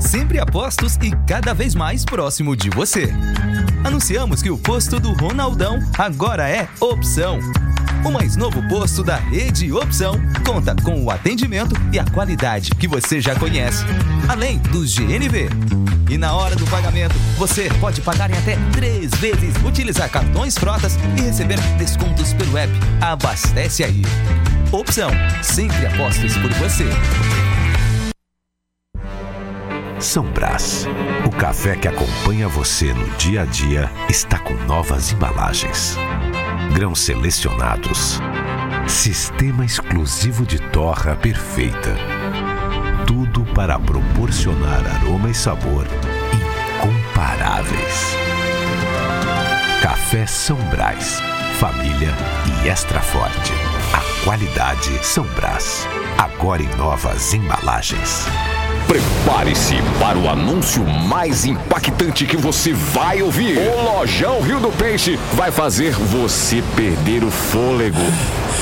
[0.00, 3.08] Sempre a postos e cada vez mais próximo de você.
[3.82, 7.38] Anunciamos que o posto do Ronaldão agora é Opção.
[8.04, 12.86] O mais novo posto da rede Opção conta com o atendimento e a qualidade que
[12.86, 13.82] você já conhece,
[14.28, 15.48] além dos GNV.
[16.10, 20.98] E na hora do pagamento, você pode pagar em até três vezes, utilizar cartões frotas
[21.16, 22.70] e receber descontos pelo app.
[23.00, 24.02] Abastece aí.
[24.70, 25.08] Opção,
[25.42, 26.84] sempre apostos por você.
[29.98, 30.86] São Brás.
[31.26, 35.96] O café que acompanha você no dia a dia está com novas embalagens.
[36.74, 38.18] Grãos selecionados.
[38.88, 41.96] Sistema exclusivo de torra perfeita.
[43.06, 45.86] Tudo para proporcionar aroma e sabor
[46.82, 48.16] incomparáveis.
[49.80, 51.20] Café São Brás.
[51.60, 52.10] Família
[52.64, 53.52] e extra forte.
[53.92, 55.86] A qualidade São Brás.
[56.18, 58.26] Agora em novas embalagens.
[58.86, 63.58] Prepare-se para o anúncio mais impactante que você vai ouvir.
[63.58, 68.00] O Lojão Rio do Peixe vai fazer você perder o fôlego.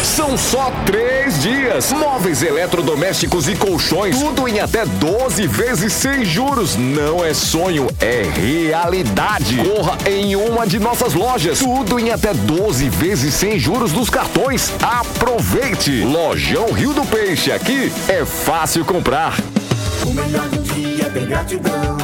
[0.03, 1.93] São só três dias.
[1.93, 6.77] Móveis eletrodomésticos e colchões, tudo em até 12 vezes sem juros.
[6.77, 9.57] Não é sonho, é realidade.
[9.57, 11.61] Corra em uma de nossas lojas.
[11.61, 14.73] Tudo em até 12 vezes sem juros dos cartões.
[14.83, 16.03] Aproveite!
[16.03, 17.53] Lojão Rio do Peixe.
[17.53, 19.37] Aqui é fácil comprar.
[20.07, 21.97] O melhor do dia é ter gratidão.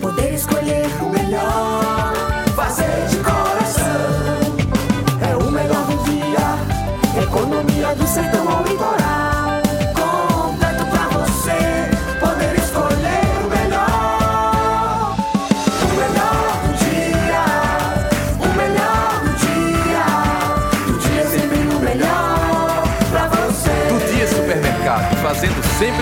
[0.00, 2.12] Poder escolher o melhor.
[2.54, 3.86] Fazer de coração.
[5.22, 7.22] É o melhor do dia.
[7.22, 9.25] Economia do sertão ao litoral.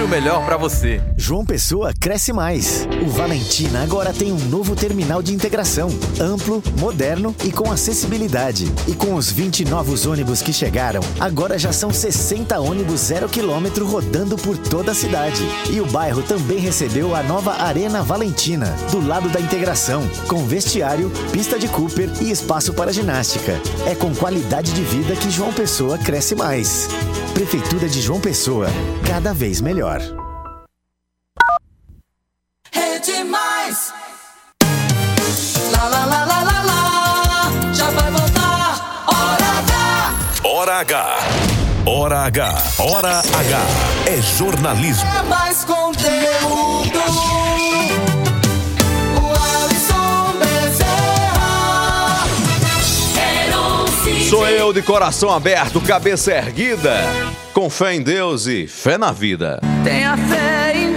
[0.04, 1.00] O melhor pra você.
[1.16, 2.86] João Pessoa cresce mais.
[3.02, 5.88] O Valentina agora tem um novo terminal de integração,
[6.20, 8.70] amplo, moderno e com acessibilidade.
[8.86, 13.86] E com os 20 novos ônibus que chegaram, agora já são 60 ônibus zero quilômetro
[13.86, 15.42] rodando por toda a cidade.
[15.70, 21.10] E o bairro também recebeu a nova Arena Valentina, do lado da integração, com vestiário,
[21.32, 23.58] pista de Cooper e espaço para ginástica.
[23.86, 26.88] É com qualidade de vida que João Pessoa cresce mais.
[27.34, 28.68] Prefeitura de João Pessoa,
[29.04, 30.00] cada vez melhor.
[32.72, 33.92] É demais.
[35.72, 37.72] Lá, lá, lá, lá, lá, lá.
[37.74, 39.04] Já vai voltar.
[39.08, 40.08] Hora H.
[40.44, 41.18] Hora H.
[41.86, 42.62] Hora H.
[42.78, 43.60] Hora H.
[44.06, 45.10] É jornalismo.
[45.18, 46.83] É mais conteúdo.
[54.34, 56.92] Sou eu de coração aberto, cabeça erguida,
[57.52, 59.60] com fé em Deus e fé na vida.
[59.84, 60.93] Tenha fé em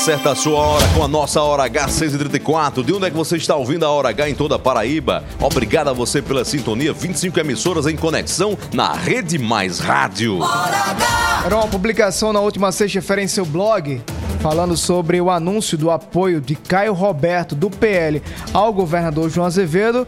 [0.00, 2.82] Acerta a sua hora com a nossa Hora H 634.
[2.82, 5.22] De onde é que você está ouvindo a Hora H em toda a Paraíba?
[5.38, 6.94] Obrigado a você pela sintonia.
[6.94, 10.38] 25 emissoras em conexão na Rede Mais Rádio.
[11.44, 14.00] Era uma publicação na última sexta-feira em seu blog
[14.40, 18.22] falando sobre o anúncio do apoio de Caio Roberto do PL
[18.54, 20.06] ao governador João Azevedo.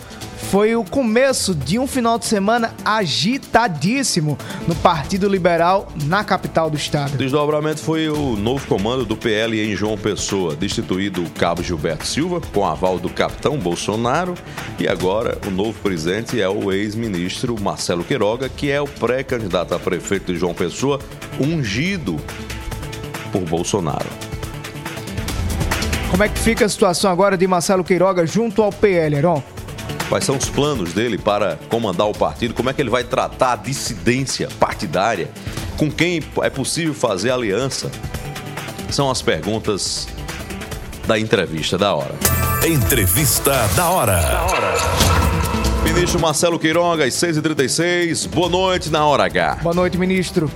[0.52, 4.36] Foi o começo de um final de semana agitadíssimo
[4.68, 7.14] no Partido Liberal na capital do estado.
[7.14, 12.06] O desdobramento foi o novo comando do PL em João Pessoa, destituído o cabo Gilberto
[12.06, 14.34] Silva, com aval do capitão Bolsonaro,
[14.78, 19.78] e agora o novo presidente é o ex-ministro Marcelo Queiroga, que é o pré-candidato a
[19.78, 20.98] prefeito de João Pessoa,
[21.40, 22.20] ungido
[23.32, 24.10] por Bolsonaro.
[26.10, 29.42] Como é que fica a situação agora de Marcelo Queiroga junto ao PL, Heron?
[30.08, 32.54] Quais são os planos dele para comandar o partido?
[32.54, 35.30] Como é que ele vai tratar a dissidência partidária?
[35.76, 37.90] Com quem é possível fazer aliança?
[38.90, 40.06] São as perguntas
[41.06, 42.14] da entrevista da hora.
[42.66, 44.20] Entrevista da hora.
[45.82, 48.28] Ministro Marcelo Queiroga, às 6h36.
[48.28, 49.58] Boa noite na Hora H.
[49.62, 50.50] Boa noite, ministro.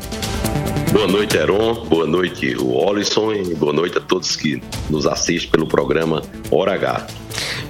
[0.97, 1.85] Boa noite, Heron.
[1.85, 3.35] Boa noite, o Olisson.
[3.35, 7.07] E boa noite a todos que nos assistem pelo programa Hora H.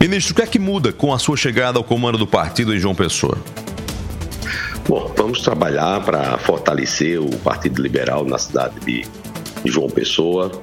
[0.01, 2.79] Ministro, o que é que muda com a sua chegada ao comando do partido em
[2.79, 3.37] João Pessoa?
[4.89, 9.05] Bom, vamos trabalhar para fortalecer o Partido Liberal na cidade de
[9.65, 10.63] João Pessoa,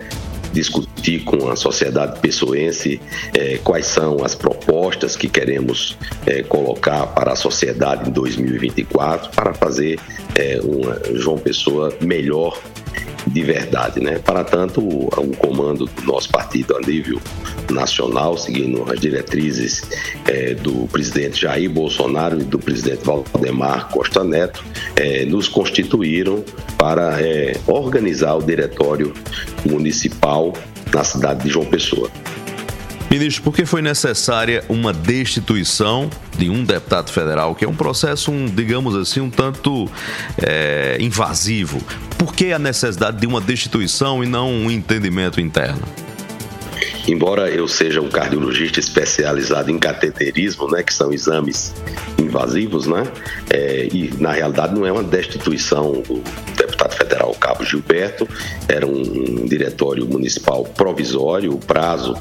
[0.53, 2.99] discutir com a sociedade pessoense
[3.33, 9.53] eh, quais são as propostas que queremos eh, colocar para a sociedade em 2024 para
[9.53, 9.99] fazer
[10.35, 12.59] eh, uma João Pessoa melhor
[13.25, 14.19] de verdade, né?
[14.19, 17.21] Para tanto, o, comando do nosso partido a nível
[17.71, 19.81] nacional, seguindo as diretrizes
[20.27, 24.63] eh, do presidente Jair Bolsonaro e do presidente Valdemar Costa Neto,
[25.27, 26.43] nos constituíram
[26.77, 27.17] para
[27.65, 29.13] organizar o diretório
[29.65, 30.53] municipal
[30.93, 32.09] na cidade de João Pessoa.
[33.13, 38.31] Ministro, por que foi necessária uma destituição de um deputado federal, que é um processo,
[38.31, 39.87] um, digamos assim, um tanto
[40.41, 41.79] é, invasivo?
[42.17, 45.83] Por que a necessidade de uma destituição e não um entendimento interno?
[47.07, 51.71] Embora eu seja um cardiologista especializado em cateterismo, né, que são exames
[52.17, 53.03] invasivos, né,
[53.51, 56.23] é, e na realidade não é uma destituição do
[56.93, 58.27] deputado federal Cabo Gilberto,
[58.67, 62.15] era um diretório municipal provisório, o prazo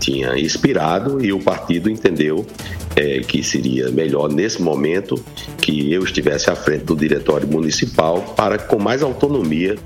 [0.00, 2.46] tinha expirado e o partido entendeu
[2.94, 5.22] é, que seria melhor nesse momento
[5.60, 9.76] que eu estivesse à frente do diretório municipal para, com mais autonomia,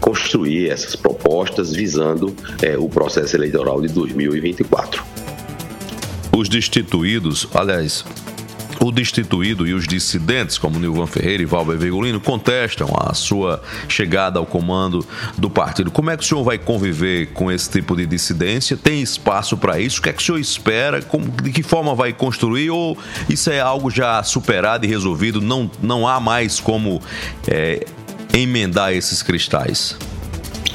[0.00, 5.02] construir essas propostas visando é, o processo eleitoral de 2024.
[6.36, 8.04] Os destituídos, aliás,
[8.88, 14.38] o destituído e os dissidentes, como Nilvan Ferreira e Valber Virgulino, contestam a sua chegada
[14.38, 15.90] ao comando do partido.
[15.90, 18.76] Como é que o senhor vai conviver com esse tipo de dissidência?
[18.76, 20.00] Tem espaço para isso?
[20.00, 21.02] O que é que o senhor espera?
[21.02, 22.70] Como, de que forma vai construir?
[22.70, 22.96] Ou
[23.28, 25.40] isso é algo já superado e resolvido?
[25.40, 27.00] Não, não há mais como
[27.46, 27.86] é,
[28.32, 29.96] emendar esses cristais?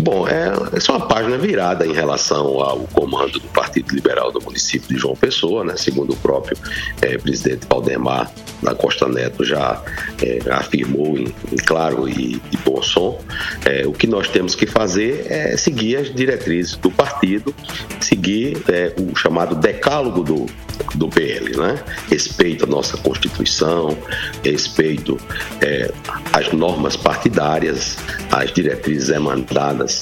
[0.03, 4.89] Bom, é, é uma página virada em relação ao comando do Partido Liberal do município
[4.89, 5.77] de João Pessoa, né?
[5.77, 6.57] segundo o próprio
[7.01, 8.29] é, presidente Valdemar
[8.61, 9.81] da Costa Neto já
[10.21, 13.17] é, afirmou em, em claro e de bom som.
[13.63, 17.55] É, o que nós temos que fazer é seguir as diretrizes do partido,
[18.01, 20.47] seguir é, o chamado decálogo do,
[20.95, 21.81] do PL, né?
[22.09, 23.97] Respeito à nossa Constituição,
[24.43, 25.17] respeito
[25.61, 25.91] é,
[26.33, 27.97] às normas partidárias,
[28.29, 29.92] às diretrizes emandadas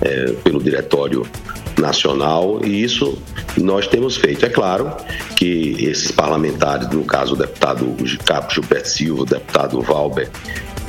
[0.00, 1.26] é, pelo Diretório
[1.78, 3.18] Nacional, e isso
[3.56, 4.44] nós temos feito.
[4.46, 4.92] É claro
[5.36, 10.30] que esses parlamentares, no caso o deputado Cabo Gilberto Silva, o deputado Valber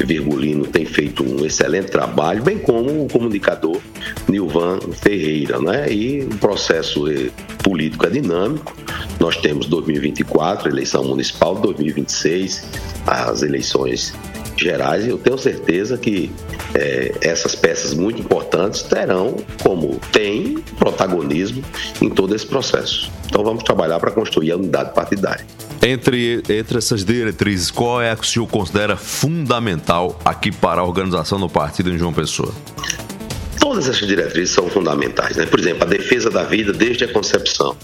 [0.03, 3.79] Virgulino tem feito um excelente trabalho, bem como o comunicador
[4.27, 5.91] Nilvan Ferreira, né?
[5.91, 7.29] E o processo eh,
[7.63, 8.75] político é dinâmico.
[9.19, 12.65] Nós temos 2024, eleição municipal, 2026,
[13.07, 14.13] as eleições
[14.63, 16.31] gerais, e eu tenho certeza que
[16.73, 21.63] eh, essas peças muito importantes terão, como tem, protagonismo
[22.01, 23.11] em todo esse processo.
[23.27, 25.45] Então vamos trabalhar para construir a unidade partidária.
[25.81, 30.83] Entre, entre essas diretrizes, qual é a que o senhor considera fundamental aqui para a
[30.83, 32.51] organização do partido em João Pessoa?
[33.59, 35.37] Todas essas diretrizes são fundamentais.
[35.37, 35.45] Né?
[35.45, 37.75] Por exemplo, a defesa da vida desde a concepção.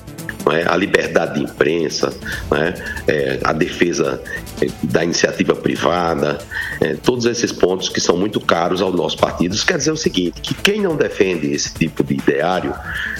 [0.51, 0.65] É?
[0.67, 2.13] a liberdade de imprensa,
[2.53, 3.11] é?
[3.11, 4.21] É, a defesa
[4.61, 6.39] é, da iniciativa privada,
[6.79, 9.53] é, todos esses pontos que são muito caros ao nosso partido.
[9.53, 12.73] Isso quer dizer o seguinte, que quem não defende esse tipo de ideário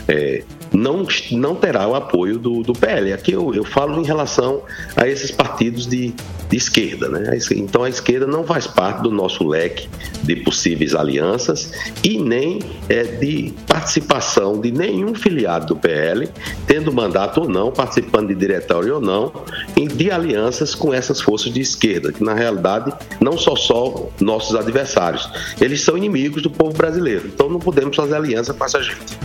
[0.08, 0.44] é,
[0.74, 3.14] não, não terá o apoio do, do PL.
[3.14, 4.62] Aqui eu, eu falo em relação
[4.96, 6.14] a esses partidos de,
[6.50, 7.10] de esquerda.
[7.10, 7.38] Né?
[7.52, 9.90] Então a esquerda não faz parte do nosso leque
[10.24, 11.72] de possíveis alianças
[12.04, 16.30] e nem é, de participação de nenhum filiado do PL,
[16.68, 19.32] tendo mandato ou não, participando de diretório ou não,
[19.76, 24.56] em- de alianças com essas forças de esquerda, que na realidade não só só nossos
[24.56, 27.28] adversários, eles são inimigos do povo brasileiro.
[27.28, 29.18] Então não podemos fazer aliança com essa gente.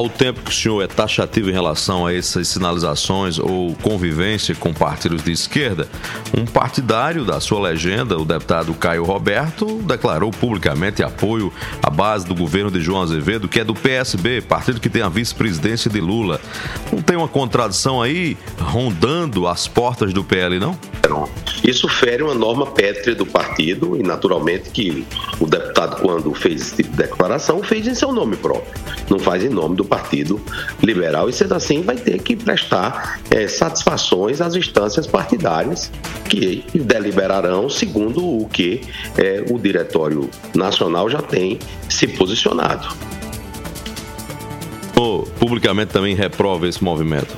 [0.00, 4.72] Ao tempo que o senhor é taxativo em relação a essas sinalizações ou convivência com
[4.72, 5.86] partidos de esquerda,
[6.34, 12.34] um partidário da sua legenda, o deputado Caio Roberto, declarou publicamente apoio à base do
[12.34, 16.40] governo de João Azevedo, que é do PSB, partido que tem a vice-presidência de Lula.
[16.90, 20.78] Não tem uma contradição aí rondando as portas do PL, não?
[21.62, 25.06] Isso fere uma norma pétrea do partido e, naturalmente, que
[25.38, 28.72] o deputado, quando fez esse tipo de declaração, fez em seu nome próprio.
[29.10, 30.40] Não faz em nome do Partido
[30.82, 35.90] Liberal e, sendo assim, vai ter que prestar eh, satisfações às instâncias partidárias
[36.28, 38.80] que deliberarão segundo o que
[39.18, 42.88] eh, o Diretório Nacional já tem se posicionado.
[45.40, 47.34] Publicamente também reprova esse movimento?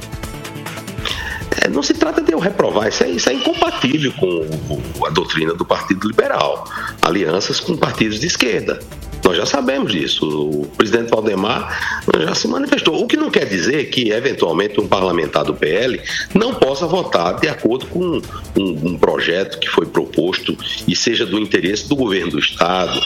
[1.63, 5.55] É, não se trata de eu reprovar, isso é, isso é incompatível com a doutrina
[5.55, 6.65] do Partido Liberal.
[7.01, 8.81] Alianças com partidos de esquerda.
[9.25, 10.27] Nós já sabemos disso.
[10.27, 13.03] O presidente Valdemar já se manifestou.
[13.03, 16.01] O que não quer dizer que, eventualmente, um parlamentar do PL
[16.35, 18.21] não possa votar de acordo com
[18.57, 20.57] um, um projeto que foi proposto
[20.89, 23.01] e seja do interesse do governo do Estado,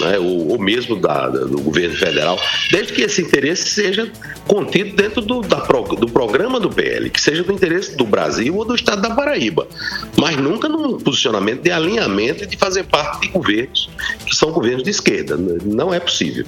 [0.00, 2.38] né, ou, ou mesmo da- do governo federal,
[2.70, 4.10] desde que esse interesse seja
[4.46, 5.60] contido dentro do, da
[5.96, 9.68] do programa do PL, que seja do interesse do Brasil ou do Estado da Paraíba,
[10.16, 13.88] mas nunca num posicionamento de alinhamento e de fazer parte de governos
[14.26, 15.38] que são governos de esquerda.
[15.62, 16.46] Não é possível,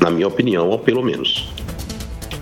[0.00, 1.48] na minha opinião, ou pelo menos.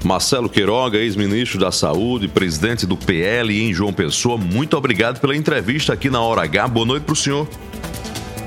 [0.05, 5.95] Marcelo Queiroga, ex-ministro da Saúde, presidente do PL em João Pessoa, muito obrigado pela entrevista
[5.95, 6.69] aqui na Hora H.
[6.69, 7.49] Boa noite para o senhor.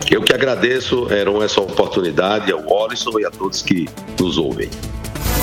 [0.09, 4.69] Eu que agradeço, Heron, essa oportunidade, ao Wallison e a todos que nos ouvem.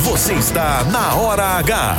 [0.02, 1.96] Você está na Hora H.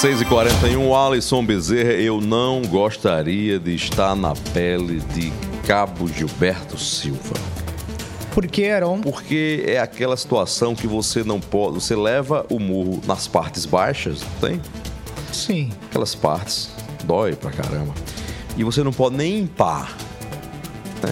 [0.00, 5.32] 6h41, Alisson Bezerra, eu não gostaria de estar na pele de
[5.68, 7.34] Cabo Gilberto Silva.
[8.32, 9.02] Por que, Heron?
[9.02, 11.74] Porque é aquela situação que você não pode.
[11.74, 14.62] Você leva o murro nas partes baixas, não tem?
[15.30, 15.70] Sim.
[15.90, 16.70] Aquelas partes.
[17.04, 17.92] Dói pra caramba.
[18.56, 19.94] E você não pode nem impar.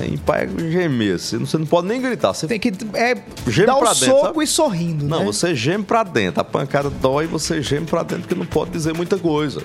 [0.00, 1.18] É, impar é gemer.
[1.18, 2.32] Você não, você não pode nem gritar.
[2.32, 3.14] Você tem que é,
[3.46, 4.44] geme dar o dentro, soco sabe?
[4.44, 5.24] e sorrindo, Não, né?
[5.26, 6.40] você geme pra dentro.
[6.40, 9.62] A pancada dói e você geme pra dentro, porque não pode dizer muita coisa.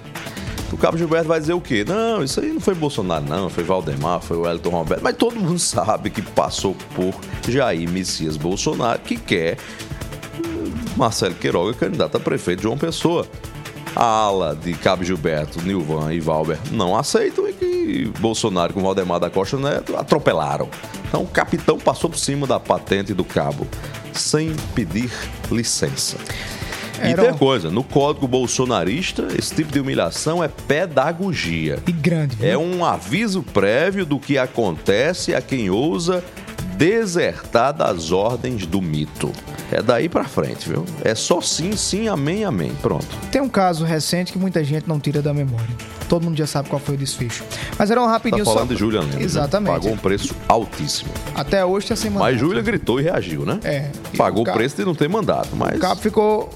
[0.71, 1.83] O Cabo Gilberto vai dizer o quê?
[1.85, 3.49] Não, isso aí não foi Bolsonaro, não.
[3.49, 5.01] Foi Valdemar, foi o Wellington Roberto.
[5.03, 7.13] Mas todo mundo sabe que passou por
[7.47, 9.57] Jair Messias Bolsonaro, que quer
[10.95, 13.27] Marcelo Queiroga, candidato a prefeito de João Pessoa.
[13.95, 19.19] a ala de Cabo Gilberto, Nilvan e Valber não aceitam e que Bolsonaro com Valdemar
[19.19, 20.69] da Costa Neto atropelaram.
[21.07, 23.67] Então o capitão passou por cima da patente do cabo
[24.13, 25.11] sem pedir
[25.51, 26.17] licença.
[27.09, 31.79] E tem coisa, no código bolsonarista, esse tipo de humilhação é pedagogia.
[31.87, 32.37] E grande.
[32.45, 36.23] É um aviso prévio do que acontece a quem ousa
[36.77, 39.31] desertar das ordens do mito.
[39.71, 40.83] É daí pra frente, viu?
[41.03, 42.73] É só sim, sim, amém, amém.
[42.81, 43.07] Pronto.
[43.31, 45.69] Tem um caso recente que muita gente não tira da memória.
[46.11, 47.41] Todo mundo já sabe qual foi o desfecho.
[47.79, 48.73] Mas era um Tá rapidinho falando só.
[48.73, 49.15] de Julian né?
[49.21, 49.71] Exatamente.
[49.71, 51.09] Pagou um preço altíssimo.
[51.33, 52.29] Até hoje tá sem mandato.
[52.31, 53.61] Mas Júlia gritou e reagiu, né?
[53.63, 53.89] É.
[54.13, 55.77] E Pagou o cabo- preço de não ter mandato, mas...
[55.77, 56.49] O cabo ficou.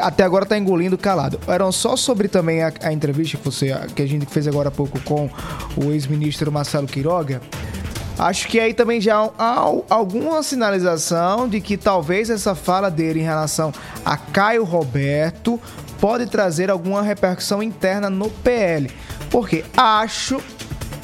[0.00, 1.38] Até agora tá engolindo calado.
[1.46, 4.72] Eram só sobre também a, a entrevista que, você, que a gente fez agora há
[4.72, 5.30] pouco com
[5.76, 7.40] o ex-ministro Marcelo Quiroga.
[8.18, 13.20] Acho que aí também já há al- alguma sinalização de que talvez essa fala dele
[13.20, 13.72] em relação
[14.04, 15.60] a Caio Roberto
[16.04, 18.90] pode trazer alguma repercussão interna no PL.
[19.30, 20.38] Porque acho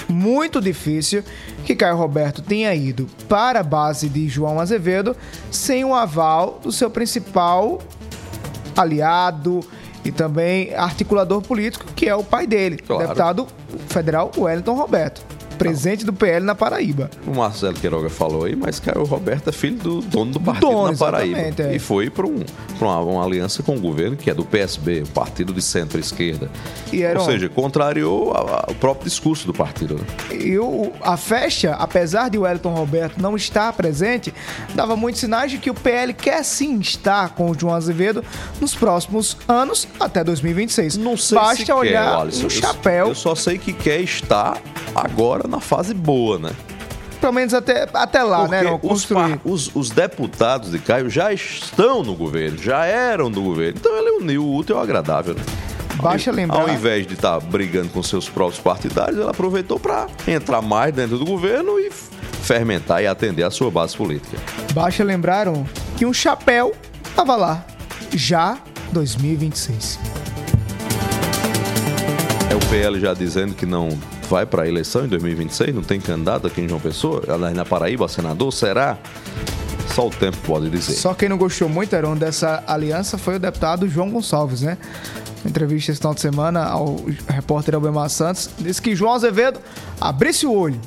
[0.06, 1.24] muito difícil
[1.64, 5.16] que Caio Roberto tenha ido para a base de João Azevedo
[5.50, 7.80] sem o aval do seu principal
[8.76, 9.60] aliado
[10.04, 13.00] e também articulador político, que é o pai dele, Claro.
[13.02, 13.46] deputado
[13.88, 15.22] federal Wellington Roberto,
[15.64, 17.10] presente do PL na Paraíba.
[17.26, 20.90] O Marcelo Queiroga falou aí, mas Caio Roberto é filho do dono do partido dono,
[20.92, 21.38] na Paraíba.
[21.38, 21.74] é.
[21.74, 22.42] E foi para um,
[22.80, 26.50] uma, uma aliança com o governo, que é do PSB, o partido de centro-esquerda.
[27.18, 28.38] Ou seja, contrariou a-
[28.68, 29.94] a- o próprio discurso do partido.
[29.94, 30.36] né?
[30.36, 34.32] E o, a festa, apesar de Wellington Roberto não estar presente,
[34.74, 38.24] dava muitos sinais de que o PL quer sim estar com o João Azevedo
[38.60, 40.96] nos próximos anos, até 2026.
[40.96, 42.40] Não sei Basta se olhar quer, Alisson.
[42.42, 44.58] no Eu- chapéu, Eu só sei que quer estar
[44.94, 46.50] agora na fase boa, né?
[47.20, 48.62] pelo menos até, até lá, né?
[48.62, 53.30] Não, Porque os, par- os- os deputados de Caio já estão no governo, já eram
[53.30, 53.78] do governo.
[53.78, 55.34] Então ele uniu o útil ao agradável.
[55.34, 55.42] Né?
[56.02, 60.62] Ao- lembrar- Ao invés de estar brigando com seus próprios partidários, ele aproveitou para entrar
[60.62, 64.38] mais dentro do governo e fermentar e atender a sua base política.
[64.72, 65.66] Basta lembraram
[65.98, 66.74] que um chapéu
[67.14, 67.62] tava lá,
[68.14, 68.56] já
[68.92, 69.98] 2026.
[72.50, 73.90] É o PL já dizendo que não
[74.30, 77.64] vai para a eleição em 2026, não tem candidato aqui em João Pessoa, aliás, na
[77.64, 78.96] Paraíba, senador, será?
[79.92, 80.92] Só o tempo pode dizer.
[80.92, 84.78] Só quem não gostou muito, Heron, dessa aliança foi o deputado João Gonçalves, né?
[85.44, 89.58] Entrevista esse final de semana ao repórter Albemar Santos, disse que João Azevedo
[90.00, 90.80] abrisse o olho,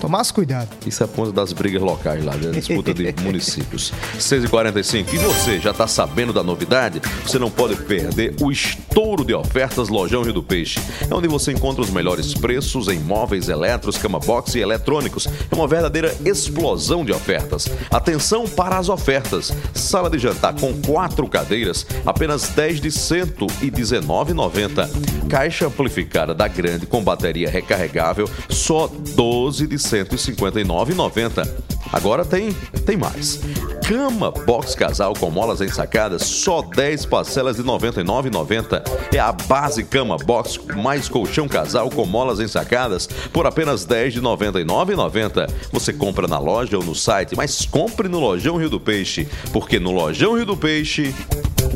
[0.00, 0.68] tomasse cuidado.
[0.86, 3.92] Isso é ponto das brigas locais lá, da disputa de municípios.
[4.18, 5.12] 6h45.
[5.12, 7.00] E você, já está sabendo da novidade?
[7.24, 10.80] Você não pode perder o estouro de ofertas Lojão Rio do Peixe.
[11.08, 15.26] É onde você encontra os melhores preços em móveis, eletros, cama box e eletrônicos.
[15.26, 17.68] É uma verdadeira explosão de ofertas.
[17.90, 19.52] Atenção para as ofertas.
[19.74, 24.88] Sala de jantar com quatro cadeiras, apenas 10 de R$ 119,90.
[25.28, 31.48] Caixa amplificada da Grande com bateria recarregável, só 12 de 159,90.
[31.92, 32.52] Agora tem,
[32.86, 33.40] tem mais.
[33.86, 38.82] Cama box casal com molas ensacadas, só 10 parcelas de R$ 99,90.
[39.12, 44.20] É a base cama box mais colchão casal com molas ensacadas por apenas 10 de
[44.20, 45.50] R$ 99,90.
[45.72, 49.80] Você compra na loja ou no site, mas compre no Lojão Rio do Peixe, porque
[49.80, 51.14] no Lojão Rio do Peixe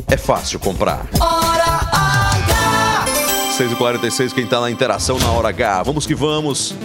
[0.07, 1.05] é fácil comprar.
[1.19, 3.05] Hora H!
[3.57, 5.83] 6h46, quem tá na interação na hora H.
[5.83, 6.75] Vamos que vamos.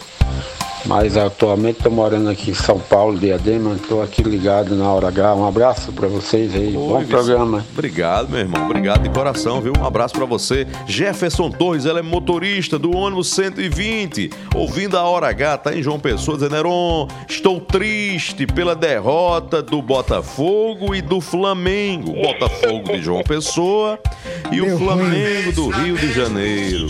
[0.87, 3.75] Mas atualmente estou morando aqui em São Paulo, Diadema.
[3.75, 5.35] Estou aqui ligado na Hora H.
[5.35, 6.73] Um abraço para vocês aí.
[6.73, 7.09] Bom Vicente.
[7.09, 7.67] programa.
[7.73, 8.65] Obrigado, meu irmão.
[8.65, 9.73] Obrigado de coração, viu?
[9.79, 10.65] Um abraço pra você.
[10.87, 15.99] Jefferson Torres, ela é motorista do ônibus 120, ouvindo a Hora H, tá em João
[15.99, 22.13] Pessoa, dizendo: Heron, estou triste pela derrota do Botafogo e do Flamengo.
[22.13, 23.99] Botafogo de João Pessoa
[24.53, 26.87] e o Flamengo do Rio de Janeiro.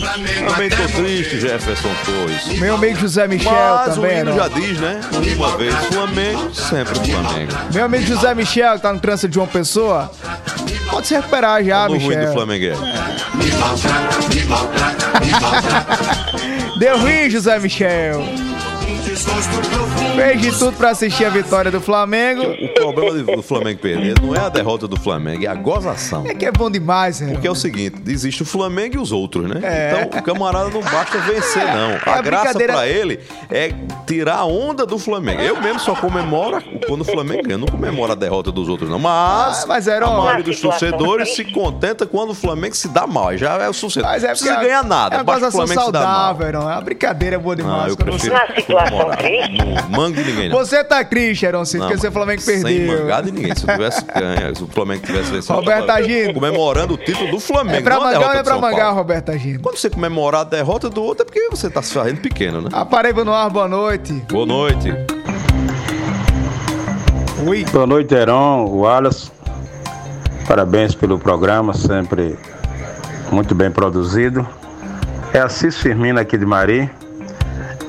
[0.47, 2.59] Também tô triste, Jefferson Torres.
[2.59, 5.01] Meu amigo José Michel, Mas também, o hino já diz, né?
[5.35, 7.51] Uma vez Flamengo, sempre Flamengo.
[7.73, 10.11] Meu amigo José Michel, que tá no trânsito de João Pessoa,
[10.89, 12.33] pode se recuperar já, No ruim do Michel.
[12.33, 12.73] Flamengo é.
[16.79, 18.23] Deu ruim, José Michel.
[20.15, 22.43] Fez de tudo pra assistir a vitória do Flamengo.
[22.43, 26.25] O problema do- Flamengo perder não é a derrota do Flamengo, é a gozação.
[26.27, 27.31] É que é bom demais, né?
[27.33, 29.59] Porque é o seguinte, existe o Flamengo e os outros, né?
[29.63, 30.05] É.
[30.05, 31.95] Então o camarada não basta vencer, não.
[32.05, 33.73] A, a graça brincadeira- pra ele é
[34.05, 35.41] tirar a onda do Flamengo.
[35.41, 37.55] Eu mesmo só comemoro quando o Flamengo ganha.
[37.55, 38.99] Eu não comemoro a derrota dos outros, não.
[38.99, 43.07] Mas, Ah, mas, Heron, a maioria dos torcedores se contenta quando o Flamengo se dá
[43.07, 43.35] mal.
[43.37, 44.05] Já é o sucesso.
[44.05, 45.15] Mas não é precisa porque ganhar nada.
[45.15, 46.15] É uma gozação Flamengo se dar mal.
[46.27, 46.61] saudável, Heron.
[46.69, 47.87] É uma brincadeira boa Ah, demais.
[47.89, 48.35] eu quando prefiro.
[49.09, 50.57] Não mangue ninguém, não.
[50.57, 52.99] Você tá triste, Heron, Cid, porque seu Flamengo Sem perdeu.
[52.99, 53.55] mangar de ninguém.
[53.55, 55.53] Se eu tivesse ganho, se o Flamengo tivesse vencido.
[55.53, 56.33] Roberto Agino.
[56.33, 57.77] Comemorando o título do Flamengo.
[57.77, 58.91] É pra mangar ou é de pra mangar.
[58.91, 59.59] Roberto Agino?
[59.61, 62.69] Quando você comemorar a derrota do outro é porque você tá se fazendo pequeno, né?
[62.73, 64.13] Aparelho no ar, boa noite.
[64.29, 64.93] Boa noite.
[67.45, 67.63] Ui.
[67.65, 69.31] Boa noite, Heron, Wallace.
[70.47, 72.37] Parabéns pelo programa, sempre
[73.31, 74.47] muito bem produzido.
[75.33, 76.89] É Assis Firmino aqui de Mari.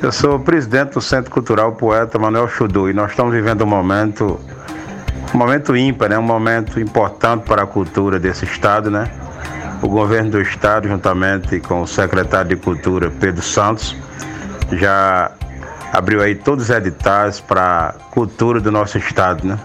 [0.01, 3.67] Eu sou o presidente do Centro Cultural Poeta Manuel Chudu e nós estamos vivendo um
[3.67, 4.39] momento,
[5.35, 6.17] um momento ímpar, né?
[6.17, 9.11] um momento importante para a cultura desse estado, né?
[9.83, 13.97] O governo do estado, juntamente com o secretário de Cultura, Pedro Santos,
[14.73, 15.33] já
[15.93, 19.59] abriu aí todos os editais para a cultura do nosso estado, né?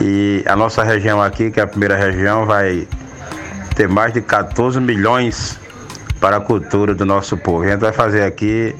[0.00, 2.88] E a nossa região aqui, que é a primeira região, vai
[3.76, 5.60] ter mais de 14 milhões
[6.20, 7.64] para a cultura do nosso povo.
[7.64, 8.74] A gente vai fazer aqui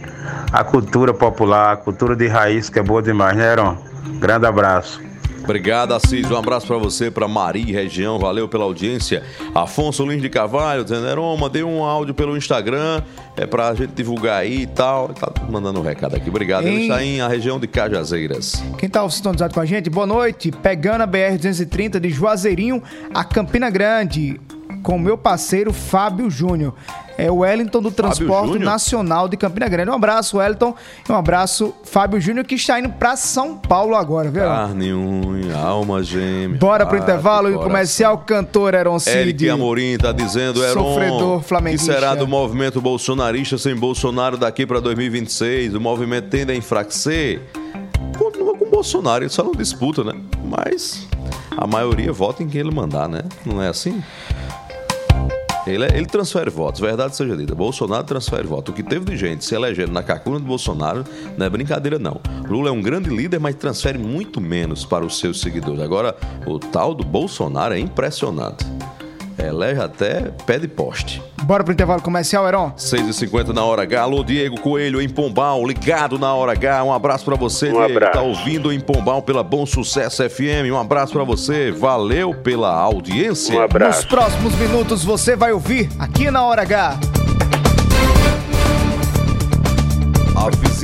[0.53, 3.77] a cultura popular, a cultura de raiz, que é boa demais, né, Heron?
[4.19, 5.01] Grande abraço.
[5.45, 6.31] Obrigado, Assis.
[6.31, 8.19] Um abraço pra você, pra Mari região.
[8.19, 9.23] Valeu pela audiência.
[9.55, 13.03] Afonso Lins de Carvalho dizendo: Heron, mandei um áudio pelo Instagram.
[13.37, 15.09] É pra gente divulgar aí e tal.
[15.09, 16.31] Tá mandando um recado aqui.
[16.31, 16.67] Obrigado.
[16.67, 18.65] Ele está em a região de Cajazeiras.
[18.79, 20.51] Quem tá sintonizado com a gente, boa noite.
[20.51, 22.83] Pegando a BR-230 de Juazeirinho
[23.13, 24.41] a Campina Grande,
[24.85, 26.75] com meu parceiro Fábio Júnior.
[27.17, 28.59] É o Wellington do Transporte?
[28.59, 29.89] Nacional de Campina Grande.
[29.91, 30.75] Um abraço, Wellington.
[31.09, 34.43] E um abraço, Fábio Júnior, que está indo pra São Paulo agora, viu?
[34.43, 36.59] Carne, unha, alma gêmea.
[36.59, 39.17] Bora pro Ah, intervalo e que o comercial cantor Heron Cid.
[39.17, 41.93] Eric Amorim tá dizendo, Heron, Sofredor que flamenguista.
[41.93, 45.75] será do movimento bolsonarista sem Bolsonaro daqui para 2026?
[45.75, 47.41] O movimento tende a enfraquecer?
[48.19, 50.13] Continua com o Bolsonaro, ele só não disputa, né?
[50.45, 51.07] Mas
[51.57, 53.23] a maioria vota em quem ele mandar, né?
[53.47, 54.03] Não é assim?
[55.67, 57.55] Ele, é- ele transfere votos, verdade seja dita.
[57.55, 58.73] Bolsonaro transfere votos.
[58.73, 61.05] O que teve de gente se elegendo na cacuna do Bolsonaro
[61.39, 62.21] não é brincadeira, não.
[62.49, 65.81] Lula é um grande líder, mas transfere muito menos para os seus seguidores.
[65.81, 66.15] Agora,
[66.47, 68.65] o tal do Bolsonaro é impressionante.
[69.39, 71.23] Elege até pé de poste.
[71.43, 72.73] Bora pro intervalo comercial, Heron?
[72.77, 74.01] 6h50 na hora H.
[74.03, 76.83] Alô, Diego Coelho em Pombal, ligado na hora H.
[76.85, 77.85] Um abraço pra você, Um Diego.
[77.85, 78.13] abraço.
[78.13, 80.71] Tá ouvindo em Pombal pela Bom Sucesso FM.
[80.73, 81.71] Um abraço pra você.
[81.71, 83.55] Valeu pela audiência.
[83.59, 86.99] Um Nos próximos minutos você vai ouvir aqui na Hora H.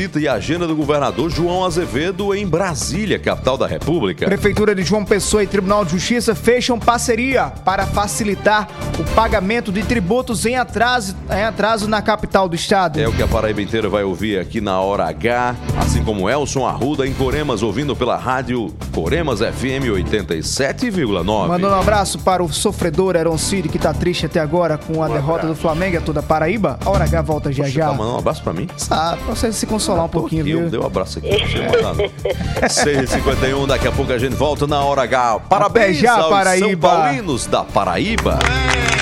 [0.00, 4.24] visita e agenda do governador João Azevedo em Brasília, capital da República.
[4.24, 8.66] Prefeitura de João Pessoa e Tribunal de Justiça fecham parceria para facilitar
[8.98, 12.98] o pagamento de tributos em atraso, em atraso na capital do estado.
[12.98, 16.66] É o que a Paraíba inteira vai ouvir aqui na Hora H, assim como Elson
[16.66, 21.46] Arruda em Coremas, ouvindo pela rádio Coremas FM 87,9.
[21.46, 25.08] Mandando um abraço para o sofredor Heron Cid, que tá triste até agora com a
[25.08, 26.78] derrota do Flamengo a toda a Paraíba.
[26.84, 27.88] A Hora H volta já já.
[27.88, 28.66] Tá mandando um abraço pra mim?
[28.90, 30.70] Ah, pra você se consolar um pouquinho, Eu viu?
[30.70, 31.30] dei um abraço aqui.
[31.30, 32.68] Não sei mandar, não.
[32.68, 35.40] 6h51, daqui a pouco a gente volta na Hora H.
[35.48, 36.88] Parabéns Até já, aos São Paraíba.
[36.88, 38.38] Paulinos da Paraíba.
[38.42, 38.99] A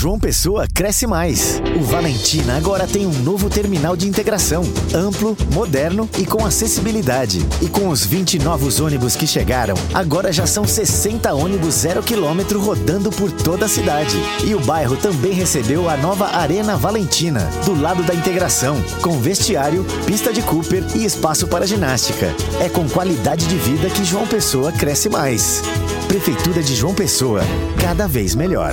[0.00, 1.60] João Pessoa cresce mais.
[1.76, 4.62] O Valentina agora tem um novo terminal de integração,
[4.94, 7.44] amplo, moderno e com acessibilidade.
[7.60, 12.60] E com os 20 novos ônibus que chegaram, agora já são 60 ônibus zero quilômetro
[12.60, 14.16] rodando por toda a cidade.
[14.46, 19.84] E o bairro também recebeu a nova Arena Valentina, do lado da integração, com vestiário,
[20.06, 22.32] pista de Cooper e espaço para ginástica.
[22.60, 25.60] É com qualidade de vida que João Pessoa cresce mais.
[26.06, 27.40] Prefeitura de João Pessoa,
[27.80, 28.72] cada vez melhor.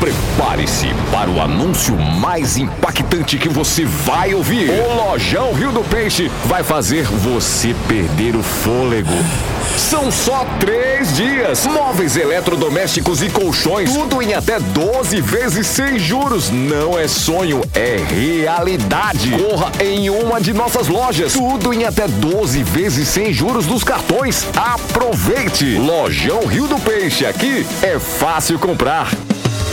[0.00, 4.68] Prepare-se para o anúncio mais impactante que você vai ouvir.
[4.70, 9.14] O Lojão Rio do Peixe vai fazer você perder o fôlego.
[9.78, 11.66] São só três dias.
[11.66, 16.50] Móveis eletrodomésticos e colchões, tudo em até 12 vezes sem juros.
[16.50, 19.30] Não é sonho, é realidade.
[19.30, 21.32] Corra em uma de nossas lojas.
[21.32, 24.46] Tudo em até 12 vezes sem juros dos cartões.
[24.56, 25.76] Aproveite!
[25.76, 27.24] Lojão Rio do Peixe.
[27.24, 29.10] Aqui é fácil comprar.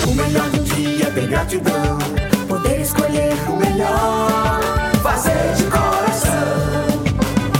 [0.05, 1.97] O melhor do dia é ter gratidão.
[2.47, 4.59] Poder escolher o melhor.
[5.01, 6.33] Fazer de coração.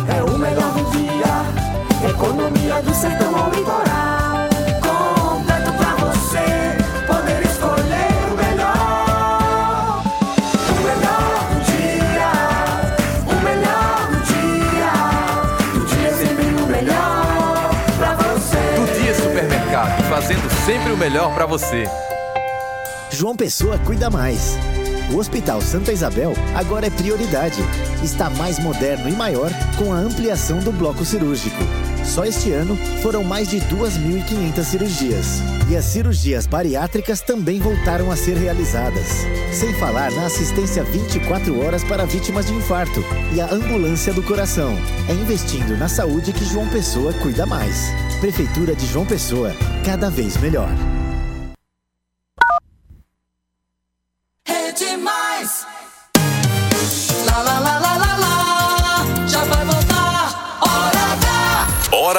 [0.10, 2.10] É o melhor do dia.
[2.10, 4.50] Economia do sertão ao litoral.
[4.82, 6.78] Completo pra você.
[7.08, 10.04] Poder escolher o melhor.
[10.70, 12.32] O melhor do dia.
[13.26, 14.92] O melhor do dia.
[15.74, 18.62] Do dia sempre o melhor pra você.
[18.76, 21.88] Do Dia Supermercado, fazendo sempre o melhor pra você.
[23.24, 24.58] João Pessoa cuida mais.
[25.10, 27.62] O Hospital Santa Isabel agora é prioridade.
[28.04, 31.64] Está mais moderno e maior com a ampliação do bloco cirúrgico.
[32.04, 35.28] Só este ano foram mais de 2.500 cirurgias.
[35.70, 39.08] E as cirurgias bariátricas também voltaram a ser realizadas.
[39.54, 43.02] Sem falar na assistência 24 horas para vítimas de infarto
[43.34, 44.74] e a ambulância do coração.
[45.08, 47.86] É investindo na saúde que João Pessoa cuida mais.
[48.20, 49.56] Prefeitura de João Pessoa,
[49.86, 50.68] cada vez melhor.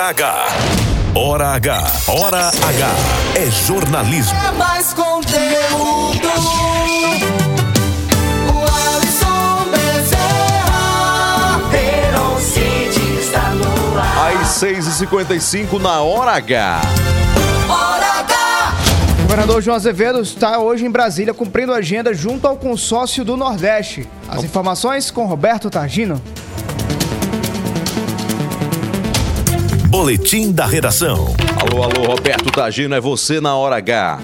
[0.05, 0.47] Hora H.
[1.15, 1.93] Hora H.
[2.09, 2.91] Hora H.
[3.37, 4.39] É jornalismo.
[4.39, 6.29] É mais conteúdo.
[8.53, 8.59] O
[8.97, 10.91] Alisson Bezerra.
[13.19, 14.43] Está no ar.
[14.43, 16.83] Às 6h55 na hora H.
[17.67, 18.75] Hora H.
[19.21, 24.07] O governador João Azevedo está hoje em Brasília cumprindo agenda junto ao consórcio do Nordeste.
[24.29, 26.21] As informações com Roberto Targino.
[29.95, 31.37] Boletim da redação.
[31.57, 34.21] Alô, alô, Roberto Tagino, é você na hora H.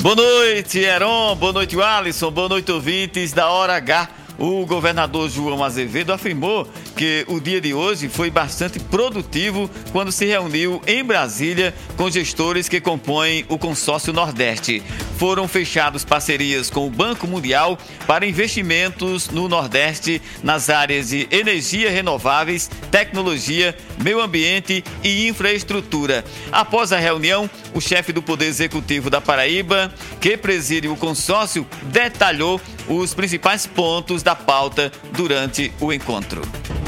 [0.00, 1.36] Boa noite, Heron.
[1.36, 2.28] Boa noite, Alisson.
[2.32, 4.08] Boa noite, ouvintes da Hora H.
[4.36, 6.66] O governador João Azevedo afirmou
[6.96, 12.68] que o dia de hoje foi bastante produtivo quando se reuniu em Brasília com gestores
[12.68, 14.82] que compõem o consórcio Nordeste.
[15.22, 21.92] Foram fechadas parcerias com o Banco Mundial para investimentos no Nordeste nas áreas de energia
[21.92, 26.24] renováveis, tecnologia, meio ambiente e infraestrutura.
[26.50, 32.60] Após a reunião, o chefe do Poder Executivo da Paraíba, que preside o consórcio, detalhou
[32.88, 36.42] os principais pontos da pauta durante o encontro.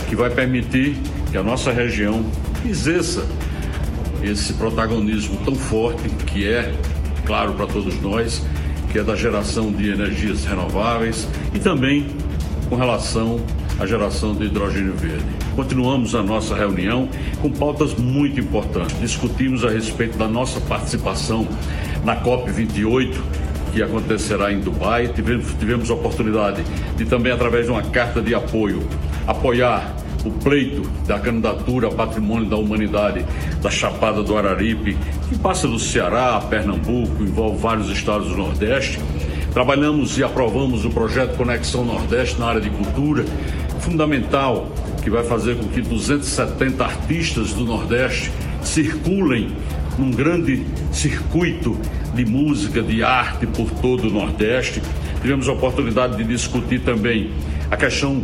[0.08, 0.96] que vai permitir
[1.30, 2.28] que a nossa região
[2.66, 3.24] exerça
[4.24, 6.74] esse protagonismo tão forte que é,
[7.24, 8.44] claro, para todos nós,
[8.90, 12.06] que é da geração de energias renováveis e também
[12.68, 13.40] com relação
[13.78, 15.24] à geração de hidrogênio verde.
[15.56, 17.08] Continuamos a nossa reunião
[17.40, 18.98] com pautas muito importantes.
[19.00, 21.46] Discutimos a respeito da nossa participação
[22.04, 23.14] na COP28,
[23.72, 25.08] que acontecerá em Dubai.
[25.08, 26.62] Tivemos, tivemos a oportunidade
[26.96, 28.82] de também, através de uma carta de apoio,
[29.26, 29.94] apoiar
[30.24, 33.24] o pleito da candidatura a patrimônio da humanidade
[33.60, 34.96] da Chapada do Araripe,
[35.28, 38.98] que passa do Ceará, Pernambuco, envolve vários estados do Nordeste.
[39.52, 43.24] Trabalhamos e aprovamos o projeto Conexão Nordeste na área de cultura,
[43.80, 44.68] fundamental,
[45.02, 49.52] que vai fazer com que 270 artistas do Nordeste circulem
[49.98, 51.78] num grande circuito
[52.14, 54.82] de música, de arte por todo o Nordeste.
[55.20, 57.30] Tivemos a oportunidade de discutir também
[57.70, 58.22] a questão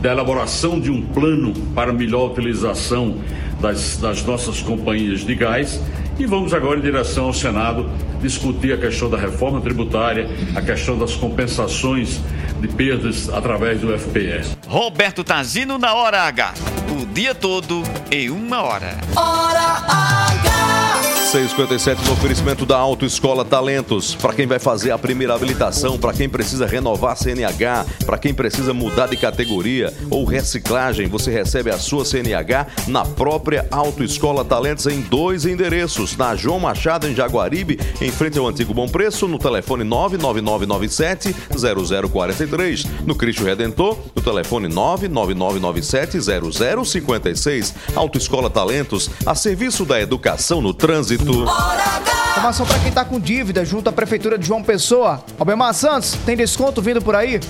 [0.00, 3.18] da elaboração de um plano para melhor utilização
[3.60, 5.80] das, das nossas companhias de gás.
[6.18, 7.88] E vamos agora em direção ao Senado
[8.20, 12.20] discutir a questão da reforma tributária, a questão das compensações
[12.60, 14.56] de perdas através do FPS.
[14.68, 16.54] Roberto Tazino na Hora H.
[16.90, 18.98] O dia todo em uma hora.
[19.16, 20.39] Hora H.
[21.30, 24.16] 657 no oferecimento da Autoescola Talentos.
[24.16, 28.74] Para quem vai fazer a primeira habilitação, para quem precisa renovar CNH, para quem precisa
[28.74, 35.02] mudar de categoria ou reciclagem, você recebe a sua CNH na própria Autoescola Talentos em
[35.02, 36.16] dois endereços.
[36.16, 41.32] Na João Machado, em Jaguaribe, em frente ao antigo Bom Preço, no telefone 99997
[42.10, 42.84] 0043.
[43.06, 46.18] No Cristo Redentor, no telefone 99997
[46.84, 47.74] 0056.
[47.94, 51.19] Autoescola Talentos, a serviço da educação no trânsito.
[52.30, 55.22] Informação para quem tá com dívida junto à Prefeitura de João Pessoa.
[55.38, 57.40] Albemar Santos, tem desconto vindo por aí?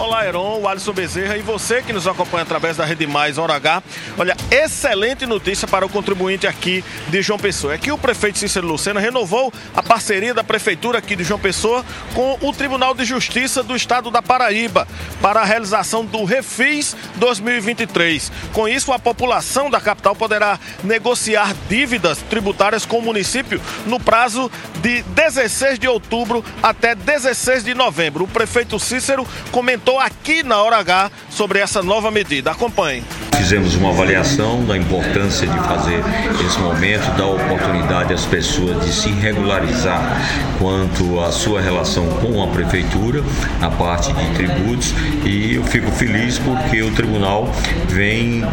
[0.00, 3.52] Olá, Heron, o Alisson Bezerra e você que nos acompanha através da Rede Mais Hora
[3.52, 3.82] H.
[4.16, 7.74] Olha, excelente notícia para o contribuinte aqui de João Pessoa.
[7.74, 11.84] É que o prefeito Cícero Lucena renovou a parceria da prefeitura aqui de João Pessoa
[12.14, 14.88] com o Tribunal de Justiça do Estado da Paraíba
[15.20, 18.32] para a realização do Refis 2023.
[18.54, 24.50] Com isso, a população da capital poderá negociar dívidas tributárias com o município no prazo
[24.80, 28.24] de 16 de outubro até 16 de novembro.
[28.24, 32.50] O prefeito Cícero comentou aqui na Hora H sobre essa nova medida.
[32.50, 33.02] Acompanhe.
[33.36, 36.02] Fizemos uma avaliação da importância de fazer
[36.44, 40.00] esse momento, dar oportunidade às pessoas de se regularizar
[40.58, 43.24] quanto à sua relação com a prefeitura,
[43.58, 47.50] na parte de tributos, e eu fico feliz porque o tribunal
[47.88, 48.44] vem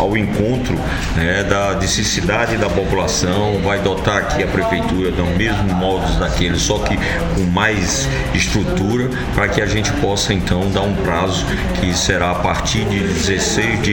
[0.00, 0.76] ao encontro
[1.14, 6.80] né, da necessidade da população, vai dotar aqui a prefeitura do mesmo moldes daquele, só
[6.80, 6.98] que
[7.36, 11.46] com mais estrutura, para que a gente possa então dar um prazo
[11.80, 13.92] que será a partir de 16 de,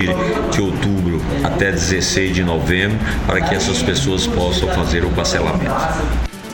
[0.52, 5.72] de outubro até 16 de novembro, para que essas pessoas possam fazer o parcelamento.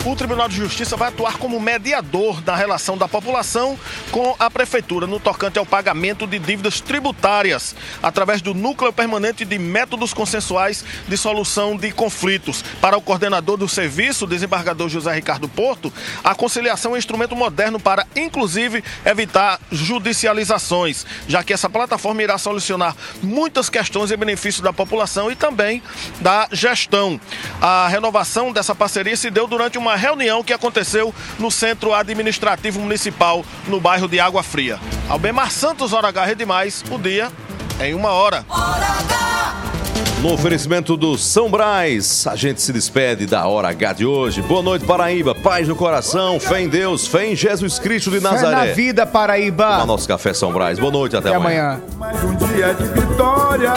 [0.08, 3.78] O Tribunal de Justiça vai atuar como mediador na relação da população
[4.10, 9.60] com a Prefeitura no tocante ao pagamento de dívidas tributárias, através do Núcleo Permanente de
[9.60, 12.64] Métodos Consensuais de Solução de Conflitos.
[12.80, 15.92] Para o coordenador do serviço, o desembargador José Ricardo Porto,
[16.24, 22.38] a conciliação é um instrumento moderno para, inclusive, evitar judicializações, já que essa plataforma irá
[22.38, 25.84] solucionar muitas questões em benefício da população e também
[26.22, 27.20] da gestão.
[27.62, 33.44] A renovação dessa parceria se deu durante uma reunião que aconteceu no Centro Administrativo Municipal,
[33.68, 34.80] no bairro de Água Fria.
[35.10, 37.32] Albemar Santos, Hora H, Rede Mais, o dia
[37.82, 38.46] em uma hora.
[40.22, 44.42] No oferecimento do São Brás, a gente se despede da Hora H de hoje.
[44.42, 45.36] Boa noite, Paraíba.
[45.36, 48.74] Paz no coração, fé em Deus, fé em Jesus Cristo de Fé na Nazaré.
[48.74, 49.74] vida, Paraíba.
[49.74, 50.80] Toma nosso café São Brás.
[50.80, 51.80] Boa noite, até, Até amanhã.
[51.96, 52.20] amanhã.
[52.26, 53.74] Um dia de vitória.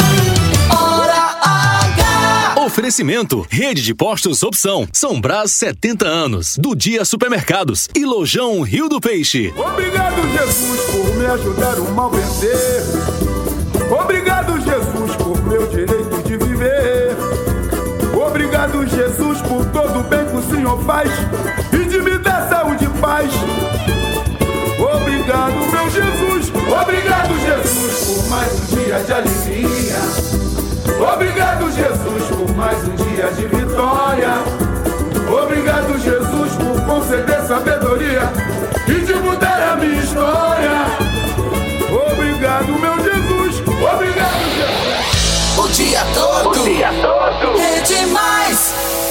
[2.61, 4.87] Oferecimento: Rede de Postos Opção.
[4.93, 6.59] São Brás 70 anos.
[6.59, 7.89] Do Dia Supermercados.
[7.95, 9.51] E Lojão Rio do Peixe.
[9.57, 12.83] Obrigado, Jesus, por me ajudar o mal vencer.
[13.91, 17.17] Obrigado, Jesus, por meu direito de viver.
[18.15, 21.11] Obrigado, Jesus, por todo o bem que o Senhor faz
[21.73, 23.33] e de me dar saúde e paz.
[24.79, 26.53] Obrigado, meu Jesus.
[26.83, 29.70] Obrigado, Jesus, por mais um dia de alegria.
[31.01, 34.35] Obrigado, Jesus, por mais um dia de vitória.
[35.43, 38.31] Obrigado, Jesus, por conceder sabedoria
[38.87, 40.85] e de mudar a minha história.
[42.13, 43.61] Obrigado, meu Jesus.
[43.61, 45.59] Obrigado, Jesus.
[45.59, 46.61] O dia todo.
[46.61, 47.57] O dia todo.
[47.57, 49.10] Rede Mais.